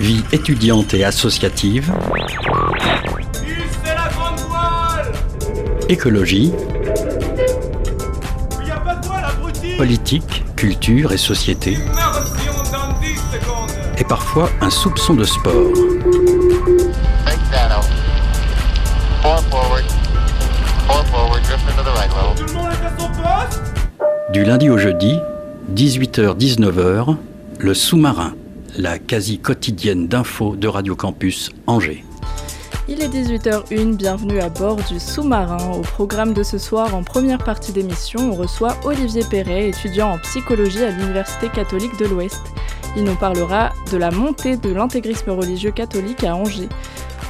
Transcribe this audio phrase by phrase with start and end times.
[0.00, 1.92] Vie étudiante et associative.
[5.90, 6.52] Écologie.
[9.76, 11.76] Politique, culture et société.
[13.98, 15.52] Et parfois un soupçon de sport.
[24.32, 25.18] Du lundi au jeudi,
[25.74, 27.16] 18h-19h,
[27.58, 28.32] le sous-marin,
[28.80, 32.02] la quasi quotidienne d'infos de Radio Campus Angers.
[32.88, 35.72] Il est 18h01, bienvenue à bord du sous-marin.
[35.74, 40.18] Au programme de ce soir, en première partie d'émission, on reçoit Olivier Perret, étudiant en
[40.18, 42.40] psychologie à l'Université catholique de l'Ouest.
[42.96, 46.68] Il nous parlera de la montée de l'intégrisme religieux catholique à Angers.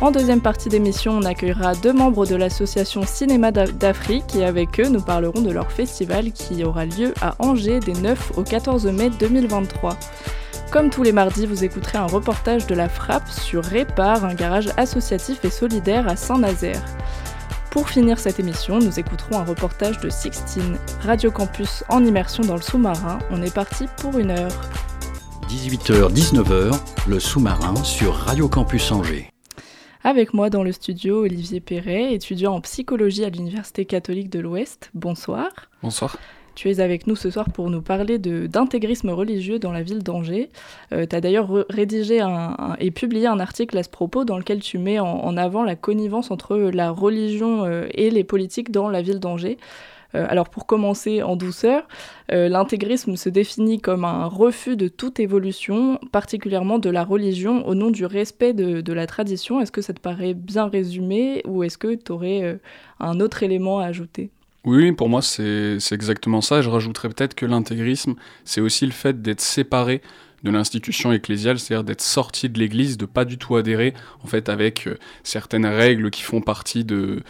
[0.01, 4.89] En deuxième partie d'émission, on accueillera deux membres de l'association Cinéma d'Afrique et avec eux,
[4.89, 9.11] nous parlerons de leur festival qui aura lieu à Angers des 9 au 14 mai
[9.19, 9.99] 2023.
[10.71, 14.69] Comme tous les mardis, vous écouterez un reportage de la Frappe sur Répar, un garage
[14.77, 16.85] associatif et solidaire à Saint-Nazaire.
[17.73, 22.55] Pour finir cette émission, nous écouterons un reportage de Sixtine, Radio Campus en immersion dans
[22.55, 23.19] le sous-marin.
[23.33, 24.53] On est parti pour une heure.
[25.49, 26.79] 18h-19h,
[27.09, 29.33] le sous-marin sur Radio Campus Angers.
[30.05, 34.93] Avec moi dans le studio, Olivier Perret, étudiant en psychologie à l'Université catholique de l'Ouest.
[34.95, 35.49] Bonsoir.
[35.83, 36.17] Bonsoir.
[36.61, 40.51] Tu es avec nous ce soir pour nous parler d'intégrisme religieux dans la ville d'Angers.
[40.93, 42.23] Euh, tu as d'ailleurs rédigé
[42.79, 46.31] et publié un article à ce propos dans lequel tu mets en, avant la connivence
[46.31, 49.57] entre la religion euh, et les politiques dans la ville d'Angers.
[50.15, 51.89] Euh, alors pour commencer en douceur,
[52.31, 57.75] euh, l'intégrisme se définit comme un refus de toute évolution, particulièrement de la religion, au
[57.75, 59.63] nom du respect de, la tradition.
[59.63, 62.61] Est-ce que ça te paraît bien résumé ou est-ce que tu aurais
[62.99, 64.31] un autre élément à ajouter?
[64.65, 66.61] Oui, pour moi, c'est exactement ça.
[66.61, 68.15] Je rajouterais peut-être que l'intégrisme,
[68.45, 70.03] c'est aussi le fait d'être séparé
[70.43, 74.49] de l'institution ecclésiale, c'est-à-dire d'être sorti de l'Église, de pas du tout adhérer en fait
[74.49, 77.23] avec euh, certaines règles qui font partie de,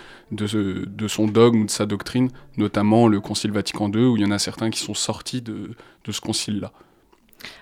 [1.08, 4.30] son dogme ou de sa doctrine, notamment le Concile Vatican II, où il y en
[4.30, 5.70] a certains qui sont sortis de,
[6.04, 6.72] de ce concile-là.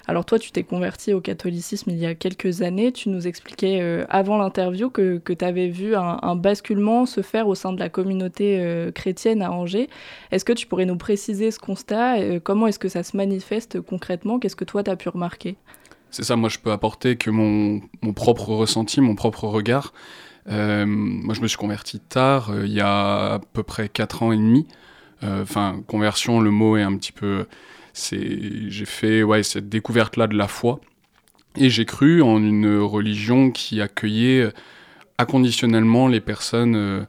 [0.06, 2.92] Alors toi, tu t'es converti au catholicisme il y a quelques années.
[2.92, 7.54] Tu nous expliquais euh, avant l'interview que, tu avais vu un, basculement se faire au
[7.54, 9.88] sein de la communauté euh, chrétienne à Angers.
[10.30, 13.80] Est-ce que tu pourrais nous préciser ce constat euh, Comment est-ce que ça se manifeste
[13.80, 14.38] concrètement?
[14.38, 15.56] Qu'est-ce que toi, tu as pu remarquer?
[16.10, 17.82] C'est ça, moi je peux apporter que mon,
[18.14, 19.92] propre ressenti, mon propre regard.
[20.46, 24.38] moi je me suis converti tard, il y a à peu près 4 ans et
[24.38, 24.66] demi.
[25.22, 27.44] Enfin, conversion, le mot est un petit peu
[27.94, 30.80] j'ai fait ouais, cette découverte-là de la foi.
[31.56, 34.50] Et j'ai cru en une religion qui accueillait euh,
[35.18, 37.04] inconditionnellement les personnes euh,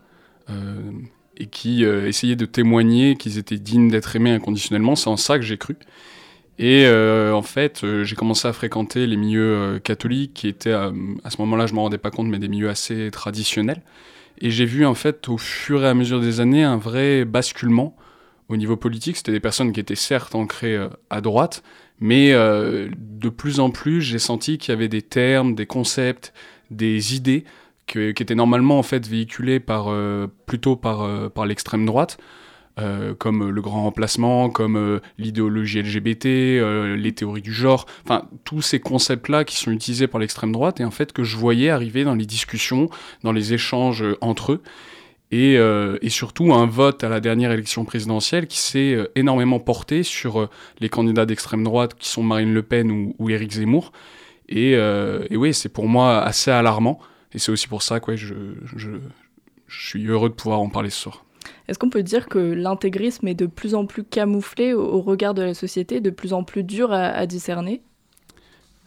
[0.50, 0.92] euh,
[1.38, 4.96] et qui essayait de témoigner qu'ils étaient dignes d'être aimés inconditionnellement.
[4.96, 5.78] C'est en ça que j'ai cru.
[6.58, 10.92] Et en fait, j'ai commencé à fréquenter les milieux catholiques qui étaient, à
[11.30, 13.82] ce moment-là, je ne m'en rendais pas compte, mais des milieux assez traditionnels.
[14.42, 17.96] Et j'ai vu en fait, au fur et à mesure des années, un vrai basculement
[18.50, 21.64] au niveau politique, c'était des personnes qui étaient certes ancrées euh, à droite,
[22.00, 26.34] mais euh, de plus en plus, j'ai senti qu'il y avait des termes, des concepts,
[26.72, 27.46] des idées
[27.86, 32.20] qui étaient normalement en fait véhiculées par, euh, plutôt par, par l'extrême droite,
[33.18, 36.26] comme le grand remplacement, comme l'idéologie LGBT,
[36.96, 40.86] les théories du genre, enfin tous ces concepts-là qui sont utilisés par l'extrême droite et
[40.86, 42.90] en fait que je voyais arriver dans les discussions,
[43.24, 44.62] dans les échanges entre eux.
[45.32, 50.02] Euh, et, surtout un vote à la dernière élection présidentielle qui s'est euh, énormément porté
[50.02, 53.92] sur euh, les candidats d'extrême droite qui sont Marine Le Pen ou, ou Éric Zemmour.
[54.48, 54.76] Et,
[55.32, 57.00] oui, c'est pour moi assez alarmant.
[57.34, 58.34] Et c'est aussi pour ça que je,
[58.76, 58.90] je,
[59.68, 61.24] suis heureux de pouvoir en parler ce soir.
[61.68, 65.44] Est-ce qu'on peut dire que l'intégrisme est de plus en plus camouflé au, regard de
[65.44, 67.84] la société, de plus en plus dur à, discerner?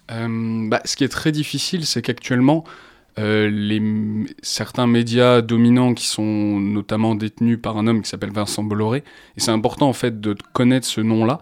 [0.09, 2.64] Bah, Ce qui est très difficile, c'est qu'actuellement,
[3.19, 3.83] euh, les,
[4.43, 9.05] certains médias dominants qui sont notamment détenus par un homme qui s'appelle Vincent Bolloré.
[9.37, 11.41] Et c'est important en fait de connaître ce nom-là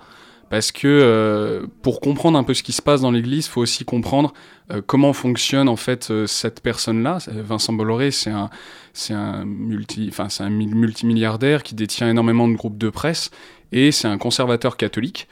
[0.49, 3.61] parce que euh, pour comprendre un peu ce qui se passe dans l'Église, il faut
[3.61, 4.33] aussi comprendre
[4.73, 7.19] euh, comment fonctionne en fait cette personne-là.
[7.29, 8.51] Vincent Bolloré, c'est un,
[9.11, 13.31] un multi, c'est un multimilliardaire qui détient énormément de groupes de presse
[13.71, 15.29] et c'est un conservateur catholique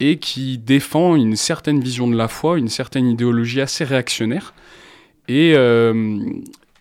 [0.00, 4.54] et qui défend une certaine vision de la foi, une certaine idéologie assez réactionnaire.
[5.28, 6.18] Et euh,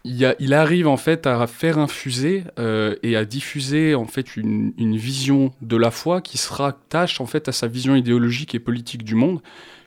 [0.06, 5.54] il, arrive en fait à faire infuser euh, et à diffuser en fait une, vision
[5.62, 9.16] de la foi qui se rattache en fait à sa vision idéologique et politique du
[9.16, 9.42] monde.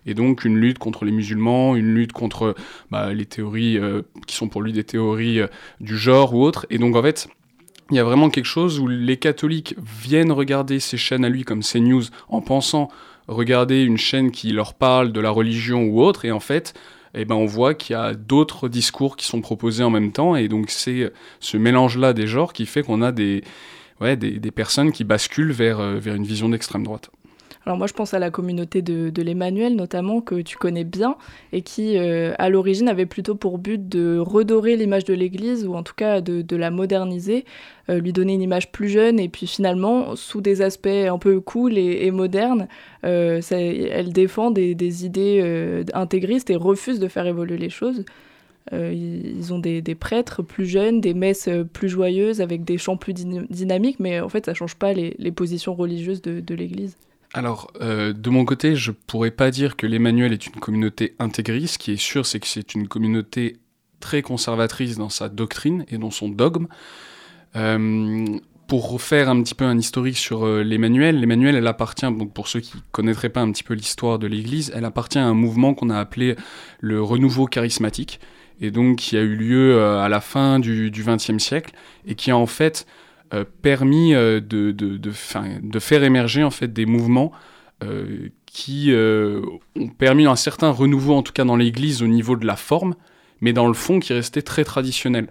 [0.07, 2.55] Et donc une lutte contre les musulmans, une lutte contre
[2.91, 5.41] bah, les théories euh, qui sont pour lui des théories
[5.81, 6.67] du genre ou autres.
[6.69, 7.29] Et donc en fait,
[7.91, 11.45] il y a vraiment quelque chose où les catholiques viennent regarder ces chaînes à lui
[11.45, 12.89] comme CNews en pensant
[13.27, 16.75] regarder une chaîne qui leur parle de la religion ou autre, et en fait,
[17.15, 20.37] eh ben on voit qu'il y a d'autres discours qui sont proposés en même temps,
[20.37, 23.43] et donc c'est ce mélange-là des genres qui fait qu'on a des,
[24.01, 27.11] des, personnes qui basculent vers, vers une vision d'extrême droite.
[27.71, 31.15] Alors moi je pense à la communauté de, de l'Emmanuel notamment que tu connais bien
[31.53, 35.77] et qui euh, à l'origine avait plutôt pour but de redorer l'image de l'Église ou
[35.77, 37.45] en tout cas de, la moderniser,
[37.89, 41.41] euh, lui donner une image plus jeune et puis finalement sous des aspects un peu
[41.41, 42.67] cool et, modernes,
[43.05, 48.05] euh, ça, elle défend des, idées euh, intégristes et refuse de faire évoluer les choses.
[48.73, 54.01] Ils ont des, prêtres plus jeunes, des messes plus joyeuses avec des chants plus dynamiques,
[54.01, 56.97] mais en fait ça change pas les, positions religieuses de l'Église.
[57.33, 61.75] Alors, euh, de mon côté, je pourrais pas dire que l'Emmanuel est une communauté intégriste.
[61.75, 63.59] Ce qui est sûr, c'est que c'est une communauté
[64.01, 66.67] très conservatrice dans sa doctrine et dans son dogme.
[67.55, 68.27] Euh,
[68.67, 72.49] pour refaire un petit peu un historique sur euh, l'Emmanuel, l'Emmanuel, elle appartient, donc pour
[72.49, 75.75] ceux qui connaîtraient pas un petit peu l'histoire de l'Église, elle appartient à un mouvement
[75.75, 76.37] qu'on a appelé
[76.81, 78.21] le renouveau charismatique,
[78.61, 81.75] et donc qui a eu lieu à la fin du XXe siècle,
[82.07, 82.87] et qui a en fait
[83.63, 85.13] permis euh, de, de, de,
[85.63, 87.33] de, faire émerger en fait des mouvements
[87.83, 89.43] euh, qui euh,
[89.79, 92.95] ont permis un certain renouveau, en tout cas dans l'Église, au niveau de la forme,
[93.41, 95.29] mais dans le fond qui restait très traditionnel.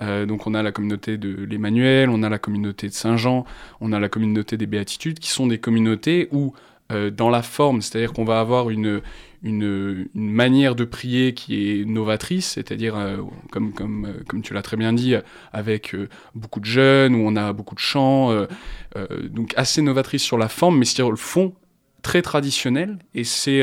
[0.00, 3.44] Euh, donc on a la communauté de l'Emmanuel, on a la communauté de Saint-Jean,
[3.80, 6.54] on a la communauté des Béatitudes, qui sont des communautés où,
[6.92, 9.02] euh, dans la forme, c'est-à-dire qu'on va avoir une,
[9.42, 13.18] une, une, manière de prier qui est novatrice, c'est-à-dire, euh,
[13.50, 15.14] comme, comme, euh, comme tu l'as très bien dit,
[15.52, 18.32] avec euh, beaucoup de jeunes, où on a beaucoup de chants,
[19.30, 21.54] donc assez novatrice sur la forme, mais c'est-à-dire le fond
[22.02, 23.62] très traditionnel, et c'est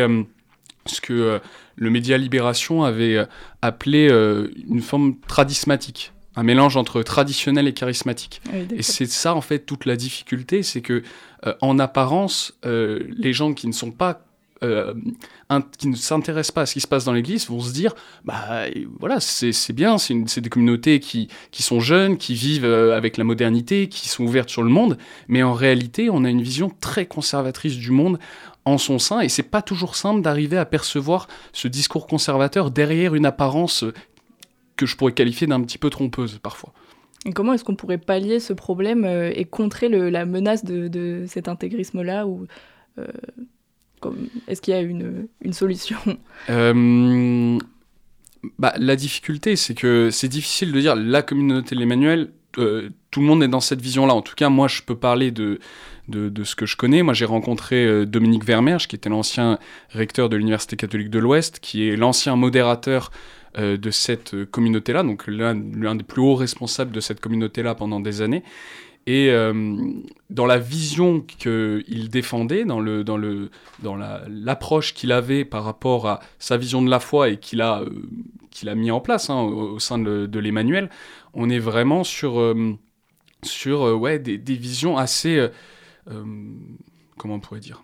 [0.85, 1.39] ce que
[1.75, 3.25] le média Libération avait
[3.61, 4.09] appelé
[4.69, 8.41] une forme tradismatique un mélange entre traditionnel et charismatique.
[8.53, 11.03] Oui, et c'est ça en fait toute la difficulté, c'est que
[11.59, 14.21] en apparence, les gens qui ne sont pas
[14.63, 14.93] euh,
[15.77, 17.93] qui ne s'intéressent pas à ce qui se passe dans l'Église vont se dire
[18.25, 18.65] bah
[18.99, 23.23] voilà c'est bien c'est des communautés qui, qui sont jeunes qui vivent euh, avec la
[23.23, 24.97] modernité qui sont ouvertes sur le monde
[25.27, 28.19] mais en réalité on a une vision très conservatrice du monde
[28.65, 33.15] en son sein et c'est pas toujours simple d'arriver à percevoir ce discours conservateur derrière
[33.15, 33.85] une apparence
[34.75, 36.73] que je pourrais qualifier d'un petit peu trompeuse parfois.
[37.25, 41.47] Et comment est-ce qu'on pourrait pallier ce problème euh, et contrer la menace de, cet
[41.47, 42.25] intégrisme-là
[42.97, 43.07] euh,
[44.47, 45.97] est-ce qu'il y a une, une solution
[46.49, 47.57] euh,
[48.57, 53.21] bah, La difficulté, c'est que c'est difficile de dire la communauté de l'Emmanuel, euh, tout
[53.21, 54.13] le monde est dans cette vision-là.
[54.13, 55.59] En tout cas, moi, je peux parler de,
[56.07, 57.03] de, de ce que je connais.
[57.03, 59.59] Moi, j'ai rencontré euh, Dominique Vermerge, qui était l'ancien
[59.91, 63.11] recteur de l'Université catholique de l'Ouest, qui est l'ancien modérateur
[63.57, 68.43] de cette communauté-là, donc l'un des plus hauts responsables de cette communauté-là pendant des années.
[69.05, 69.53] Et euh,
[70.29, 73.49] dans la vision qu'il défendait, dans le dans le
[73.81, 77.61] dans l'approche la, qu'il avait par rapport à sa vision de la foi et qu'il
[77.61, 77.89] a euh,
[78.51, 80.89] qu'il a mis en place hein, au, sein de, de l'Emmanuel,
[81.33, 82.77] on est vraiment sur euh,
[83.41, 85.47] sur euh, ouais des, des, visions assez
[87.17, 87.83] comment on pourrait dire?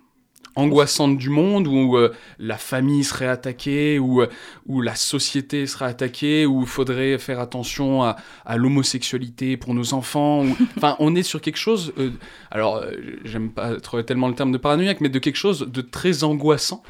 [0.56, 4.28] Angoissante du monde où euh, la famille serait attaquée où, euh,
[4.68, 8.16] où la société serait attaquée où il faudrait faire attention à,
[8.46, 10.44] à l'homosexualité pour nos enfants
[10.78, 12.12] enfin on est sur quelque chose euh,
[12.52, 12.92] alors euh,
[13.26, 16.84] j'aime pas trop tellement le terme de paranoïaque mais de quelque chose de très angoissant.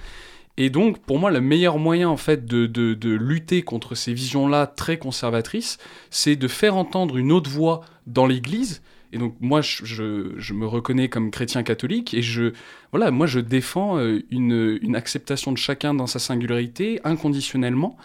[0.57, 4.14] Et donc pour moi le meilleur moyen en fait de, de, de lutter contre ces
[4.14, 5.80] visions là très conservatrices
[6.12, 8.81] c'est de faire entendre une autre voix dans l'église
[9.12, 12.54] et donc moi, je, je, me reconnais comme chrétien catholique et je,
[12.92, 17.97] voilà, moi, je défends euh, une, une, acceptation de chacun dans sa singularité inconditionnellement,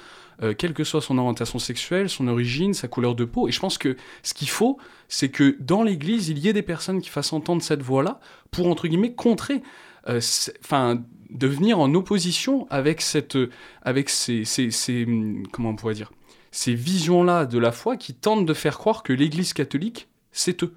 [0.43, 3.49] euh, quelle que soit son orientation sexuelle, son origine, sa couleur de peau.
[3.49, 4.79] Et je pense que ce qu'il faut,
[5.09, 8.69] c'est que dans l'Église, il y ait des personnes qui fassent entendre cette voix-là pour,
[8.69, 9.63] entre guillemets, contrer,
[10.07, 10.99] enfin, euh,
[11.31, 13.39] de venir en opposition avec, cette,
[13.83, 15.07] avec ces, ces,
[15.53, 16.13] comment on pourrait dire,
[16.51, 20.75] ces visions-là de la foi qui tentent de faire croire que l'Église catholique, c'est eux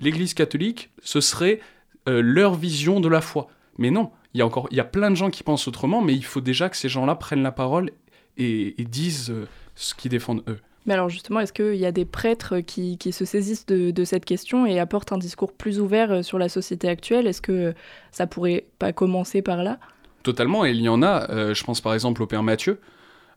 [0.00, 1.60] l'Église catholique, ce serait
[2.08, 3.48] euh, leur vision de la foi.
[3.78, 6.02] Mais non, il y a encore, il y a plein de gens qui pensent autrement,
[6.02, 7.90] mais il faut déjà que ces gens-là prennent la parole
[8.36, 10.58] et, et disent euh, ce qu'ils défendent eux.
[10.86, 14.04] Mais alors justement, est-ce qu'il y a des prêtres qui, qui se saisissent de, de,
[14.04, 17.26] cette question et apportent un discours plus ouvert euh, sur la société actuelle?
[17.26, 17.74] Est-ce que
[18.12, 19.78] ça pourrait pas commencer par là?
[20.22, 21.30] Totalement, et il y en a.
[21.30, 22.80] Euh, je pense par exemple au Père Mathieu,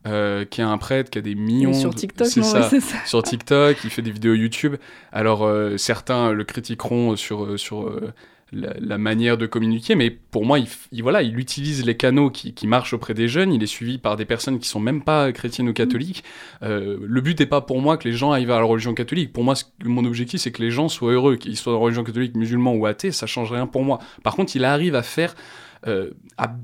[0.05, 1.73] euh, qui est un prêtre qui a des millions.
[1.73, 2.63] sur TikTok, c'est ça.
[2.69, 2.79] ça.
[2.79, 2.97] ça.
[3.05, 4.75] Sur TikTok, il fait des vidéos YouTube.
[5.11, 8.13] Alors euh, certains le critiqueront sur sur euh,
[8.53, 12.29] la, la, manière de communiquer, mais pour moi, il, il voilà, il utilise les canaux
[12.29, 13.51] qui, qui, marchent auprès des jeunes.
[13.51, 16.23] Il est suivi par des personnes qui sont même pas chrétiennes ou catholiques.
[16.61, 16.67] Mmh.
[16.67, 19.33] le but n'est pas pour moi que les gens aillent vers la religion catholique.
[19.33, 22.35] Pour moi, mon objectif, c'est que les gens soient heureux, qu'ils soient de religion catholique,
[22.35, 23.99] musulman ou athée, ça change rien pour moi.
[24.23, 25.35] Par contre, il arrive à faire
[25.83, 26.55] à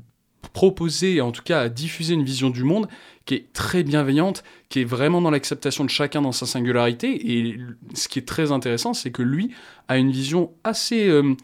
[0.53, 2.87] proposer, en tout cas à diffuser une vision du monde
[3.25, 7.37] qui est très bienveillante, qui est vraiment dans l'acceptation de chacun dans sa singularité.
[7.37, 7.57] Et
[7.93, 9.51] ce qui est très intéressant, c'est que lui
[9.87, 11.07] a une vision assez...
[11.07, 11.35] Euh,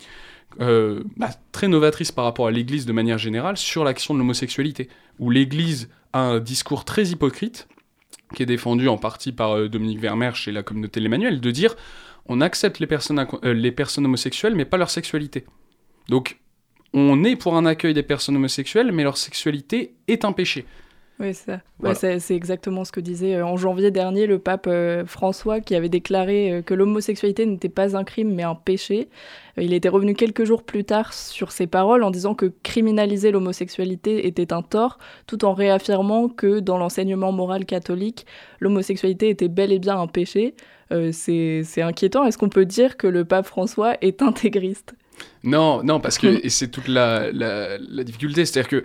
[0.59, 4.89] euh, bah, très novatrice par rapport à l'Église de manière générale sur l'action de l'homosexualité,
[5.19, 7.67] où l'Église a un discours très hypocrite,
[8.33, 11.75] qui est défendu en partie par euh, Dominique Vermeer chez la communauté l'Emmanuel, de dire
[12.25, 15.45] on accepte les personnes, les personnes homosexuelles, mais pas leur sexualité.
[16.09, 16.39] Donc
[16.93, 20.65] on est pour un accueil des personnes homosexuelles, mais leur sexualité est un péché.
[21.19, 25.59] Oui, c'est c'est exactement ce que disait euh, en janvier dernier le pape euh, François
[25.59, 29.09] qui avait déclaré euh, que l'homosexualité n'était pas un crime mais un péché.
[29.57, 34.27] il était revenu quelques jours plus tard sur ces paroles en disant que criminaliser l'homosexualité
[34.27, 34.97] était un tort,
[35.27, 38.25] tout en réaffirmant que dans l'enseignement moral catholique,
[38.61, 40.55] l'homosexualité était bel et bien un péché.
[41.11, 42.25] c'est inquiétant.
[42.25, 44.93] Est-ce qu'on peut dire que le pape François est intégriste?
[45.43, 48.45] Non, non, parce que c'est toute la, la, la difficulté.
[48.45, 48.83] C'est-à-dire que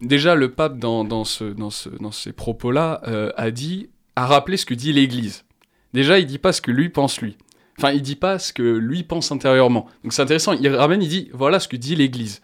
[0.00, 4.26] déjà, le pape, dans, dans, ce, dans, ce, dans ces propos-là, euh, a dit, a
[4.26, 5.44] rappelé ce que dit l'Église.
[5.92, 7.36] Déjà, il dit pas ce que lui pense lui.
[7.78, 9.86] Enfin, il dit pas ce que lui pense intérieurement.
[10.02, 10.52] Donc c'est intéressant.
[10.52, 12.40] Il ramène, il dit, voilà ce que dit l'Église.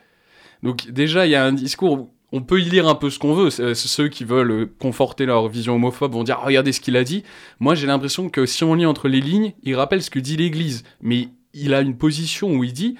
[0.62, 3.34] Donc déjà, il y a un discours on peut y lire un peu ce qu'on
[3.34, 3.50] veut.
[3.50, 7.24] Ceux qui veulent conforter leur vision homophobe vont dire regardez ce qu'il a dit.
[7.58, 10.36] Moi, j'ai l'impression que si on lit entre les lignes, il rappelle ce que dit
[10.36, 10.84] l'Église.
[11.00, 12.96] Mais il a une position où il dit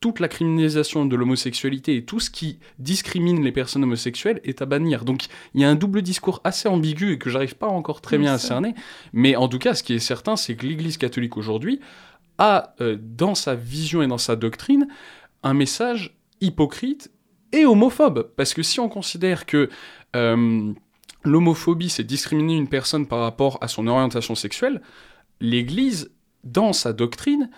[0.00, 4.66] toute la criminalisation de l'homosexualité et tout ce qui discrimine les personnes homosexuelles est à
[4.66, 5.04] bannir.
[5.04, 8.18] Donc il y a un double discours assez ambigu et que j'arrive pas encore très
[8.18, 8.74] bien à cerner.
[9.12, 11.80] Mais en tout cas, ce qui est certain, c'est que l'Église catholique aujourd'hui
[12.38, 14.86] a, euh, dans sa vision et dans sa doctrine,
[15.42, 17.10] un message hypocrite
[17.52, 18.30] et homophobe.
[18.36, 19.68] Parce que si on considère que
[20.14, 20.72] euh,
[21.24, 24.80] l'homophobie, c'est discriminer une personne par rapport à son orientation sexuelle,
[25.40, 26.12] l'Église,
[26.44, 27.50] dans sa doctrine,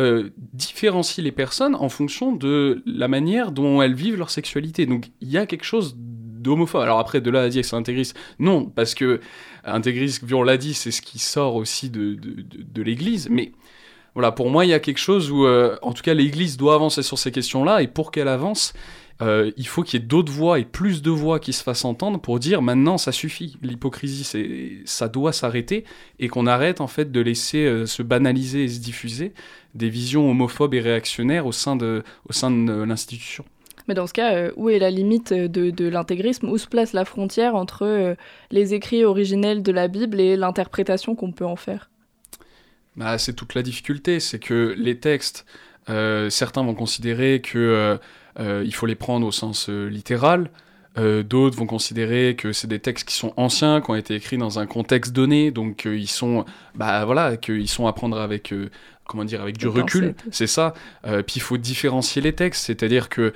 [0.00, 4.86] euh, différencie les personnes en fonction de la manière dont elles vivent leur sexualité.
[4.86, 6.82] Donc il y a quelque chose d'homophobe.
[6.82, 9.20] Alors après, de là à dire que c'est intégriste, non, parce que
[9.64, 13.28] intégriste, on l'a dit, c'est ce qui sort aussi de, de, de, l'Église.
[13.30, 13.52] Mais
[14.14, 16.74] voilà, pour moi, il y a quelque chose où, euh, en tout cas, l'Église doit
[16.74, 18.74] avancer sur ces questions-là, et pour qu'elle avance,
[19.22, 21.84] euh, il faut qu'il y ait d'autres voix et plus de voix qui se fassent
[21.84, 25.84] entendre pour dire maintenant ça suffit, l'hypocrisie c'est ça doit s'arrêter
[26.18, 29.32] et qu'on arrête en fait de laisser euh, se banaliser et se diffuser
[29.74, 33.44] des visions homophobes et réactionnaires au sein de, au sein de l'institution.
[33.86, 36.48] Mais dans ce cas, euh, où est la limite de, de l'intégrisme?
[36.48, 38.16] Où se place la frontière entre
[38.50, 41.90] les écrits originels de la Bible et l'interprétation qu'on peut en faire?
[42.96, 45.44] Bah, C'est toute la difficulté, c'est que les textes,
[45.86, 47.96] certains vont considérer que euh,
[48.38, 50.50] il faut les prendre au sens euh, littéral.
[50.96, 54.38] Euh, d'autres vont considérer que c'est des textes qui sont anciens, qui ont été écrits
[54.38, 56.44] dans un contexte donné, donc ils sont,
[56.76, 58.54] bah voilà, qu'ils sont à prendre avec
[59.04, 60.72] comment dire, avec du recul, c'est ça.
[61.02, 63.32] puis il faut différencier les textes, c'est-à-dire que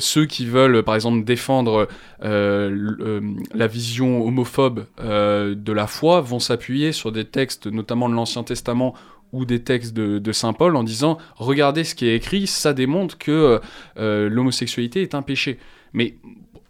[0.00, 1.88] ceux qui veulent, par exemple, défendre
[2.22, 8.94] la vision homophobe de la foi vont s'appuyer sur des textes, notamment de l'Ancien Testament
[9.32, 13.18] ou des textes de, Saint Paul en disant regardez ce qui est écrit, ça démontre
[13.18, 13.60] que
[13.98, 15.58] euh, l'homosexualité est un péché.
[15.92, 16.16] Mais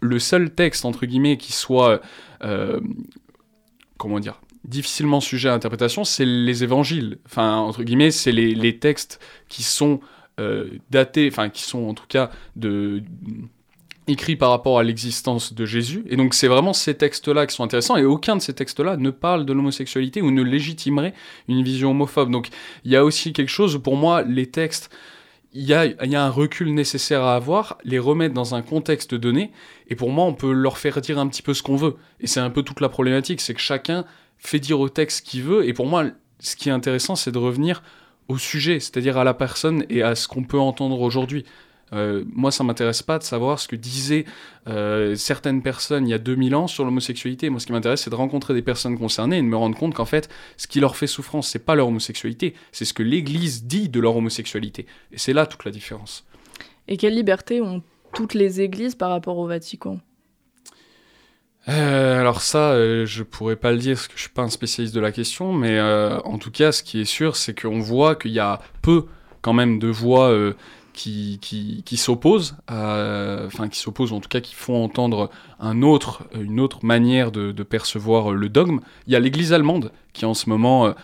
[0.00, 2.00] le seul texte, entre guillemets, qui soit,
[2.42, 2.80] euh,
[3.96, 7.18] comment dire, difficilement sujet à interprétation, c'est les évangiles.
[7.26, 10.00] Enfin, entre guillemets, c'est les, textes qui sont
[10.40, 13.02] euh, datés, enfin, qui sont en tout cas de
[14.08, 16.04] écrit par rapport à l'existence de Jésus.
[16.08, 19.10] Et donc c'est vraiment ces textes-là qui sont intéressants, et aucun de ces textes-là ne
[19.10, 21.14] parle de l'homosexualité ou ne légitimerait
[21.46, 22.30] une vision homophobe.
[22.30, 22.48] Donc
[22.84, 24.90] il y a aussi quelque chose pour moi les textes,
[25.52, 29.14] il y a, y a, un recul nécessaire à avoir, les remettre dans un contexte
[29.14, 29.52] donné,
[29.88, 31.96] et pour moi on peut leur faire dire un petit peu ce qu'on veut.
[32.20, 34.04] Et c'est un peu toute la problématique, c'est que chacun
[34.38, 36.06] fait dire au texte ce qu'il veut, et pour moi
[36.40, 37.82] ce qui est intéressant c'est de revenir
[38.28, 41.44] au sujet, c'est-à-dire à la personne et à ce qu'on peut entendre aujourd'hui.
[41.92, 44.24] Euh, moi, ça m'intéresse pas de savoir ce que disaient
[44.66, 47.50] euh, certaines personnes il y a 2000 ans sur l'homosexualité.
[47.50, 49.94] Moi, ce qui m'intéresse, c'est de rencontrer des personnes concernées et de me rendre compte
[49.94, 53.64] qu'en fait, ce qui leur fait souffrance, c'est pas leur homosexualité, c'est ce que l'Église
[53.64, 54.86] dit de leur homosexualité.
[55.12, 56.26] Et c'est là toute la différence.
[56.88, 57.82] Et quelle liberté ont
[58.14, 59.98] toutes les églises par rapport au Vatican?
[61.68, 64.48] Euh, alors ça, euh, je pourrais pas le dire parce que je suis pas un
[64.48, 68.14] spécialiste de la question, mais en tout cas, ce qui est sûr, c'est qu'on voit
[68.14, 69.04] qu'il y a peu
[69.42, 70.34] quand même de voix
[70.98, 77.62] qui, s'opposent, enfin qui s'opposent en tout cas qui font entendre une autre manière de,
[77.62, 78.80] percevoir le dogme.
[79.06, 80.94] Il y a l'Église allemande qui en ce moment,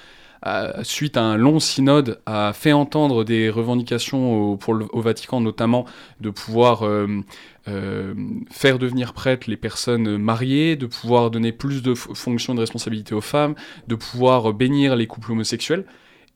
[0.46, 5.86] euh, suite à un long synode, a fait entendre des revendications au Vatican, notamment
[6.20, 7.06] de pouvoir euh,
[7.68, 8.14] euh,
[8.50, 13.20] faire devenir prêtres les personnes mariées, de pouvoir donner plus de fonctions de responsabilité aux
[13.20, 13.54] femmes,
[13.88, 15.84] de pouvoir bénir les couples homosexuels.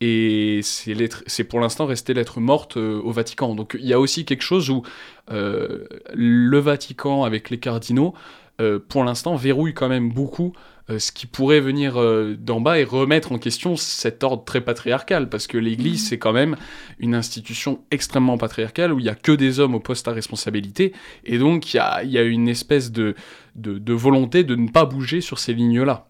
[0.01, 3.55] Et c'est pour l'instant resté lettre morte euh, au Vatican.
[3.55, 4.83] Donc il y a aussi quelque chose où
[5.31, 8.15] euh, le Vatican avec les cardinaux,
[8.61, 10.53] euh, pour l'instant, verrouille quand même beaucoup
[10.97, 12.03] ce qui pourrait venir
[12.39, 16.07] d'en bas et remettre en question cet ordre très patriarcal, parce que l'Église, mmh.
[16.07, 16.57] c'est quand même
[16.99, 20.95] une institution extrêmement patriarcale où il n'y a que des hommes au poste à responsabilité,
[21.27, 23.15] et donc il y a, y a, une espèce de,
[23.55, 26.07] de, de, volonté de ne pas bouger sur ces lignes-là.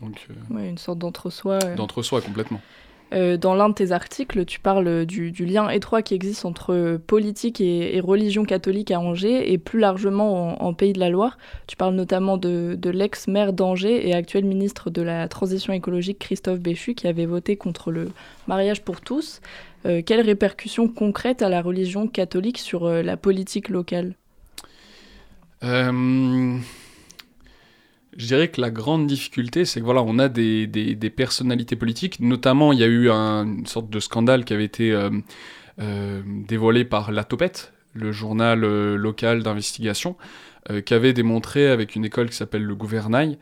[0.00, 1.58] Donc, une sorte d'entre-soi.
[1.58, 2.60] D'entre-soi, complètement.
[3.12, 7.60] Euh, dans l'un de tes articles, tu parles du, lien étroit qui existe entre politique
[7.60, 11.36] et, religion catholique à Angers et plus largement en, Pays de la Loire.
[11.66, 16.94] Tu parles notamment de, l'ex-maire d'Angers et actuel ministre de la Transition écologique Christophe Béchu
[16.94, 18.10] qui avait voté contre le
[18.46, 19.40] mariage pour tous.
[19.86, 24.14] Euh, quelles répercussions concrètes a la religion catholique sur euh, la politique locale?
[28.16, 32.20] Je dirais que la grande difficulté, c'est que voilà, on a des, des, personnalités politiques.
[32.20, 35.10] Notamment, il y a eu une sorte de scandale qui avait été euh,
[35.80, 40.16] euh, dévoilé par La Topette, le journal euh, local d'investigation,
[40.84, 43.38] qui avait démontré avec une école qui s'appelle le Gouvernail,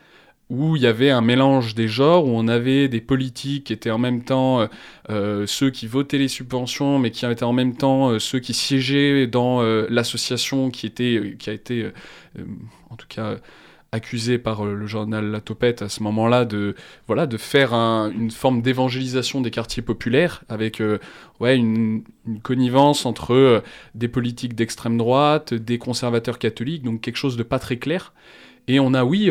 [0.51, 3.91] où il y avait un mélange des genres, où on avait des politiques qui étaient
[3.91, 4.67] en même temps
[5.09, 9.61] ceux qui votaient les subventions, mais qui étaient en même temps ceux qui siégeaient dans
[9.91, 11.91] l'association qui, était, qui a été,
[12.89, 13.37] en tout cas,
[13.93, 16.75] accusé par euh, le journal La Topette à ce moment-là de,
[17.07, 20.99] voilà, de faire une forme d'évangélisation des quartiers populaires avec euh,
[21.41, 22.03] ouais, une,
[22.43, 23.61] connivence entre euh,
[23.95, 28.13] des politiques d'extrême droite, des conservateurs catholiques, donc quelque chose de pas très clair.
[28.71, 29.31] Et on a, oui,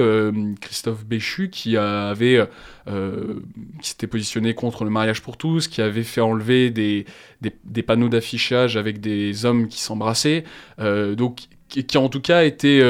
[0.62, 2.44] Christophe Béchu qui avait,
[2.88, 7.06] qui s'était positionné contre le mariage pour tous, qui avait fait enlever des,
[7.42, 10.44] des, panneaux d'affichage avec des hommes qui s'embrassaient,
[10.80, 12.82] donc qui, qui, en tout cas était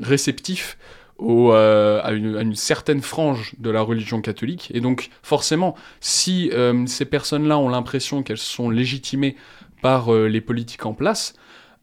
[0.00, 0.76] réceptif
[1.24, 4.70] euh, à, une, certaine frange de la religion catholique.
[4.74, 9.36] Et donc, forcément, si euh, ces personnes-là ont l'impression qu'elles sont légitimées
[9.82, 11.34] par euh, les politiques en place,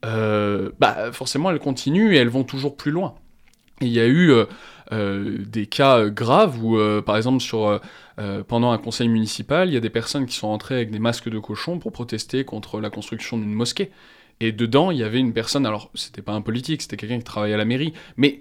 [0.04, 3.16] bah, forcément, elles continuent et elles vont toujours plus loin.
[3.82, 4.34] il y a eu
[4.92, 7.82] des cas graves où, par exemple, sur,
[8.48, 11.30] pendant un conseil municipal, il y a des personnes qui sont entrées avec des masques
[11.30, 13.92] de cochon pour protester contre la construction d'une mosquée.
[14.40, 17.26] Et dedans, il y avait une personne, alors c'était pas un politique, c'était quelqu'un qui
[17.26, 18.40] travaillait à la mairie, mais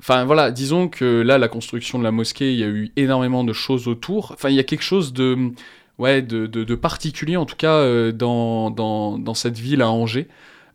[0.00, 3.44] Enfin voilà, disons que là, la construction de la mosquée, il y a eu énormément
[3.44, 4.32] de choses autour.
[4.32, 5.52] Enfin, il y a quelque chose de,
[5.98, 10.28] ouais, de, de, particulier, en tout cas, euh, dans, dans, dans, cette ville à Angers,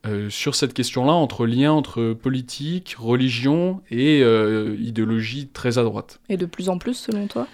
[0.08, 6.22] euh, sur cette question-là, entre lien entre politique, religion et euh, idéologie très à droite.
[6.30, 7.48] Et de plus en plus, selon toi?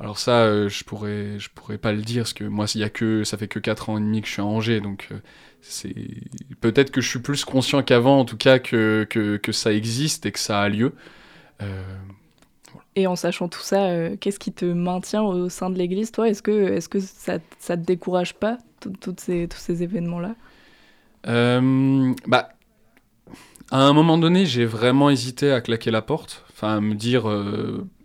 [0.00, 2.90] Alors ça, je pourrais, je pourrais pas le dire parce que moi, il y a
[2.90, 5.08] que, ça fait que 4 ans et demi que je suis à Angers, donc
[5.62, 5.94] c'est
[6.60, 10.26] peut-être que je suis plus conscient qu'avant, en tout cas, que, que, que, ça existe
[10.26, 10.92] et que ça a lieu.
[11.62, 11.82] Euh,
[12.96, 16.28] et en sachant tout ça, euh, qu'est-ce qui te maintient au sein de l'Église, toi?
[16.28, 18.58] Est-ce que, est que ça, ça te décourage pas,
[19.00, 20.34] toutes ces, tous ces événements-là?
[21.28, 22.50] Euh, bah,
[23.70, 27.24] À un moment donné, j'ai vraiment hésité à claquer la porte, enfin à me dire,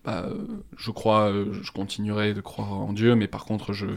[0.05, 0.29] bah,
[0.77, 3.87] je crois, je continuerai de croire en Dieu, mais par contre, je,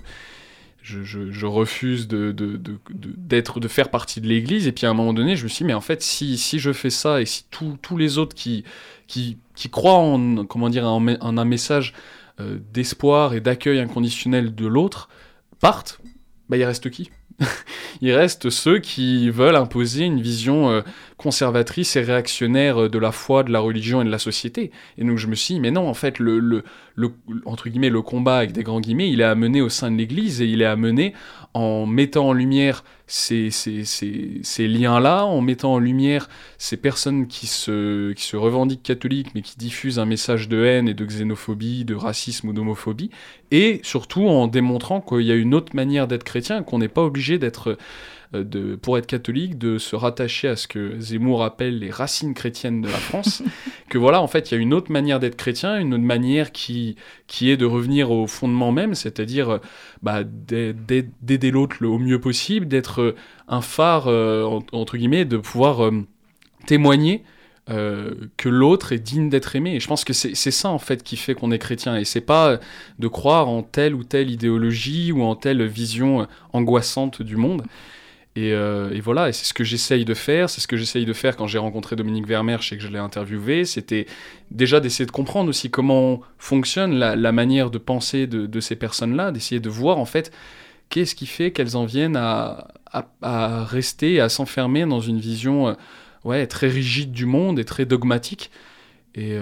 [0.82, 4.66] je, refuse de, d'être, de, faire partie de l'Église.
[4.66, 6.58] Et puis à un moment donné, je me suis dit, mais en fait, si, si
[6.58, 8.64] je fais ça et si tous les autres qui,
[9.06, 9.38] qui,
[9.70, 11.94] croient en, dire, en, un message
[12.40, 15.08] euh, d'espoir et d'accueil inconditionnel de l'autre
[15.60, 16.00] partent,
[16.48, 17.10] bah, il reste qui?
[18.02, 20.82] Il reste ceux qui veulent imposer une vision euh,
[21.20, 24.70] conservatrice et réactionnaire de la foi, de la religion et de la société.
[24.96, 26.64] Et donc je me suis dit, mais non, en fait, le,
[28.00, 30.66] combat avec des grands guillemets, il est amené au sein de l'Église et il est
[30.66, 31.12] amené
[31.52, 33.50] en mettant en lumière ces,
[34.58, 39.58] liens-là, en mettant en lumière ces personnes qui se, qui se revendiquent catholiques mais qui
[39.58, 43.10] diffusent un message de haine et de xénophobie, de racisme ou d'homophobie,
[43.50, 47.02] et surtout en démontrant qu'il y a une autre manière d'être chrétien, qu'on n'est pas
[47.02, 47.76] obligé d'être
[48.32, 52.80] de, pour être catholique, de se rattacher à ce que Zemmour appelle les racines chrétiennes
[52.80, 53.42] de la France,
[53.88, 56.52] que voilà, en fait, il y a une autre manière d'être chrétien, une autre manière
[56.52, 59.58] qui, qui est de revenir au fondement même, c'est-à-dire euh,
[60.02, 63.16] bah, d'aider l'autre au mieux possible, d'être euh,
[63.48, 65.90] un phare, entre guillemets, de pouvoir
[66.66, 67.24] témoigner
[67.66, 69.74] que l'autre est digne d'être aimé.
[69.74, 71.96] Et je pense que c'est ça en fait qui fait qu'on est chrétien.
[71.96, 72.60] Et c'est pas
[73.00, 77.64] de croire en telle ou telle idéologie ou en telle vision angoissante du monde.
[78.38, 80.48] Euh, et, voilà, et c'est ce que j'essaye de faire.
[80.48, 82.98] C'est ce que j'essaye de faire quand j'ai rencontré Dominique Vermeer, je que je l'ai
[82.98, 83.64] interviewé.
[83.64, 84.06] C'était
[84.50, 89.60] déjà d'essayer de comprendre aussi comment fonctionne la, manière de penser de, ces personnes-là, d'essayer
[89.60, 90.32] de voir en fait
[90.88, 92.68] qu'est-ce qui fait qu'elles en viennent à,
[93.22, 95.74] rester, à s'enfermer dans une vision euh,
[96.24, 98.50] ouais, très rigide du monde et très dogmatique.
[99.16, 99.36] Et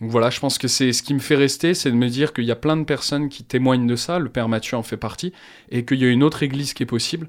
[0.00, 2.32] donc voilà, je pense que c'est ce qui me fait rester, c'est de me dire
[2.32, 4.96] qu'il y a plein de personnes qui témoignent de ça, le Père Mathieu en fait
[4.96, 5.34] partie,
[5.70, 7.28] et qu'il y a une autre église qui est possible,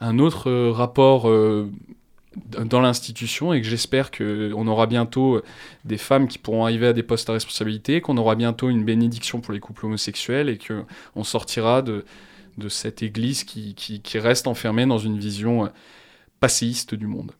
[0.00, 1.28] un autre rapport
[2.48, 5.40] dans l'institution et que j'espère qu'on aura bientôt
[5.84, 9.40] des femmes qui pourront arriver à des postes à responsabilité, qu'on aura bientôt une bénédiction
[9.40, 12.04] pour les couples homosexuels et qu'on sortira de,
[12.68, 15.70] cette Église qui, reste enfermée dans une vision
[16.40, 17.32] passéiste du monde.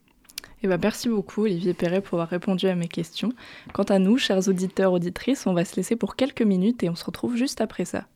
[0.63, 3.31] Eh ben, merci beaucoup Olivier Perret pour avoir répondu à mes questions.
[3.73, 6.95] Quant à nous, chers auditeurs, auditrices, on va se laisser pour quelques minutes et on
[6.95, 8.07] se retrouve juste après ça.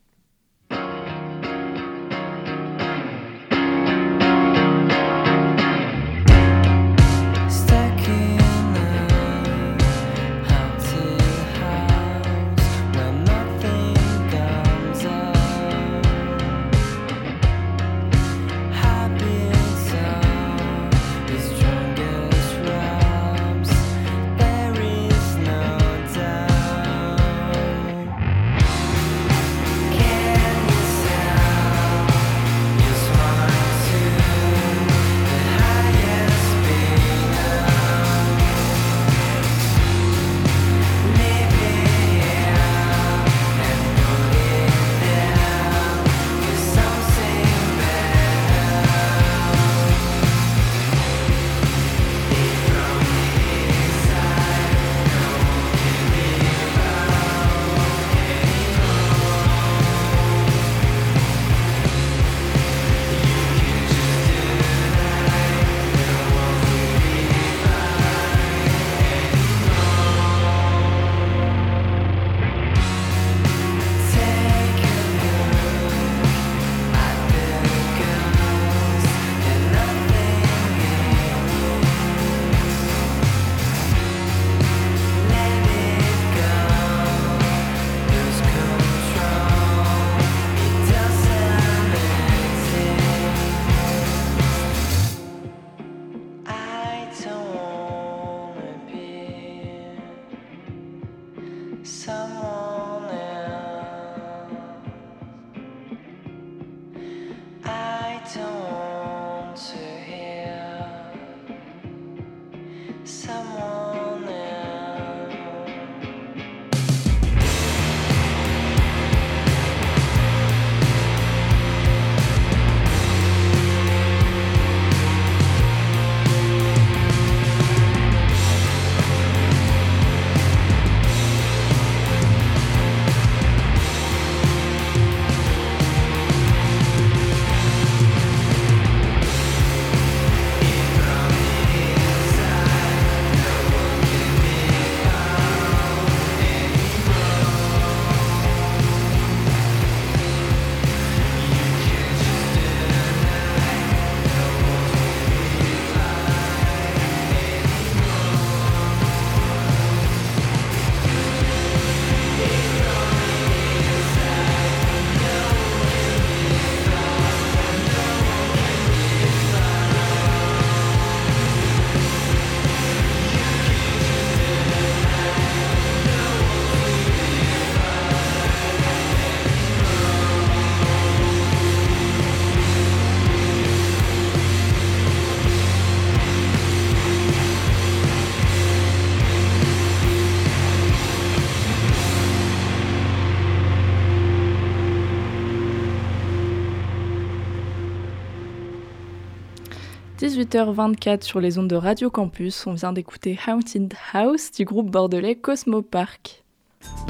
[200.40, 202.66] H 24 sur les ondes de Radio Campus.
[202.66, 206.44] On vient d'écouter Haunted House du groupe bordelais Cosmo Park.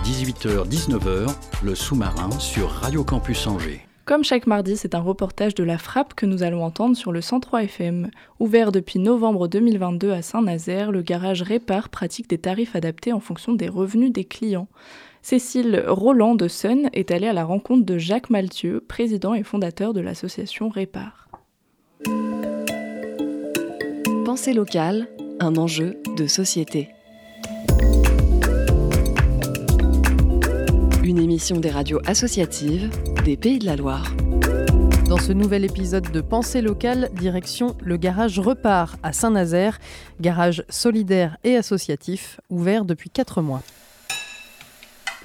[0.03, 1.31] 18h-19h,
[1.63, 3.85] le sous-marin sur Radio Campus Angers.
[4.05, 7.21] Comme chaque mardi, c'est un reportage de la frappe que nous allons entendre sur le
[7.21, 8.09] 103 FM.
[8.39, 13.53] Ouvert depuis novembre 2022 à Saint-Nazaire, le garage Répar pratique des tarifs adaptés en fonction
[13.53, 14.67] des revenus des clients.
[15.21, 19.93] Cécile Roland de Sun est allée à la rencontre de Jacques Maltieu, président et fondateur
[19.93, 21.27] de l'association Répar.
[24.31, 25.09] Pensée locale,
[25.41, 26.87] un enjeu de société.
[31.03, 32.89] Une émission des radios associatives
[33.25, 34.09] des Pays de la Loire.
[35.09, 39.79] Dans ce nouvel épisode de Pensée locale, direction le garage Repart à Saint-Nazaire,
[40.21, 43.63] garage solidaire et associatif, ouvert depuis 4 mois.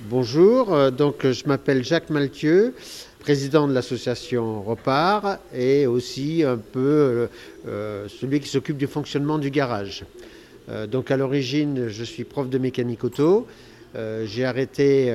[0.00, 2.74] Bonjour, euh, donc je m'appelle Jacques Maltieu
[3.26, 7.26] président de l'association Repart et aussi un peu euh,
[7.66, 10.04] euh, celui qui s'occupe du fonctionnement du garage.
[10.88, 13.48] donc à l'origine, je suis prof de mécanique auto.
[14.32, 15.12] j'ai arrêté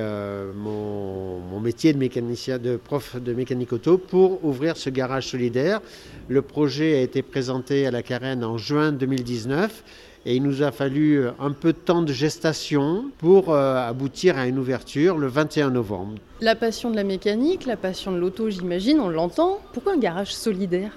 [0.54, 5.80] mon, métier de de prof de mécanique auto pour ouvrir ce garage solidaire.
[6.28, 9.84] Le projet a été présenté à la Carène en juin 2019
[10.24, 14.38] et il nous a fallu euh, un peu de temps de gestation pour euh, aboutir
[14.38, 16.14] à une ouverture le 21 novembre.
[16.40, 19.60] La passion de la mécanique, la passion de l'auto, j'imagine, on l'entend.
[19.72, 20.92] Pourquoi un garage solidaire?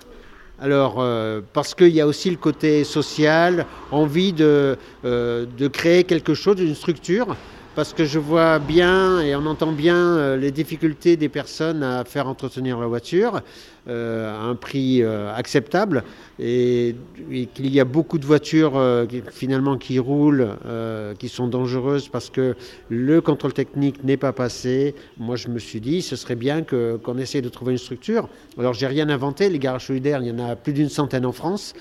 [0.60, 6.34] Alors, euh, parce qu'il y a aussi le côté social, envie de, de créer quelque
[6.34, 7.36] chose, une structure
[7.76, 12.06] parce que je vois bien et on entend bien euh, les difficultés des personnes à
[12.06, 13.42] faire entretenir leur voiture
[13.88, 16.04] euh, à un prix euh, acceptable
[16.40, 16.96] et,
[17.54, 18.82] qu'il y a beaucoup de voitures
[19.32, 20.50] finalement qui roulent,
[21.18, 22.56] qui sont dangereuses parce que
[22.90, 24.96] le contrôle technique n'est pas passé.
[25.18, 28.28] Moi, je me suis dit, ce serait bien qu'on essaye de trouver une structure.
[28.58, 29.50] Alors, j'ai rien inventé.
[29.50, 31.74] Les garages solidaires, il y en a plus d'une centaine en France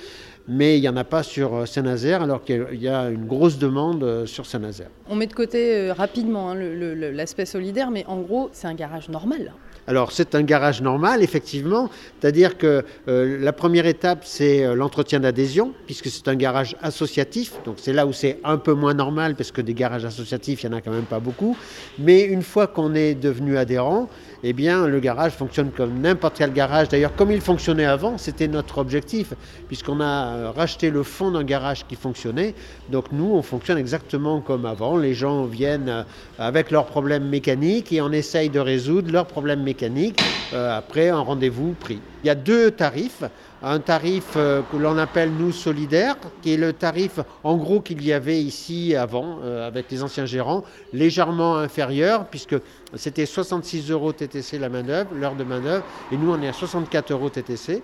[0.48, 3.58] mais il n'y en a pas sur euh, Saint-Nazaire, alors qu'il y a une grosse
[3.58, 4.88] demande euh, sur Saint-Nazaire.
[5.08, 9.08] On met de côté euh, rapidement hein, l'aspect solidaire, mais en gros, c'est un garage
[9.08, 9.52] normal.
[9.86, 16.06] Alors c'est un garage normal, effectivement, c'est-à-dire que la première étape, c'est l'entretien d'adhésion, puisque
[16.06, 19.60] c'est un garage associatif, donc c'est là où c'est un peu moins normal, parce que
[19.60, 21.54] des garages associatifs, il n'y en a quand même pas beaucoup,
[21.98, 24.08] mais une fois qu'on est devenu adhérent,
[24.46, 26.90] eh bien, le garage fonctionne comme n'importe quel garage.
[26.90, 29.32] D'ailleurs, comme il fonctionnait avant, c'était notre objectif,
[29.68, 32.54] puisqu'on a euh, racheté le fond d'un garage qui fonctionnait.
[32.90, 34.98] Donc, nous, on fonctionne exactement comme avant.
[34.98, 36.02] Les gens viennent euh,
[36.38, 40.20] avec leurs problèmes mécaniques et on essaye de résoudre leurs problèmes mécaniques
[40.52, 42.00] euh, après un rendez-vous pris.
[42.22, 43.24] Il y a deux tarifs
[43.64, 48.04] un tarif euh, que l'on appelle nous solidaire, qui est le tarif en gros qu'il
[48.04, 52.56] y avait ici avant euh, avec les anciens gérants, légèrement inférieur puisque
[52.94, 57.12] c'était 66 euros TTC la main-d'œuvre, l'heure de main-d'œuvre, et nous on est à 64
[57.12, 57.82] euros TTC.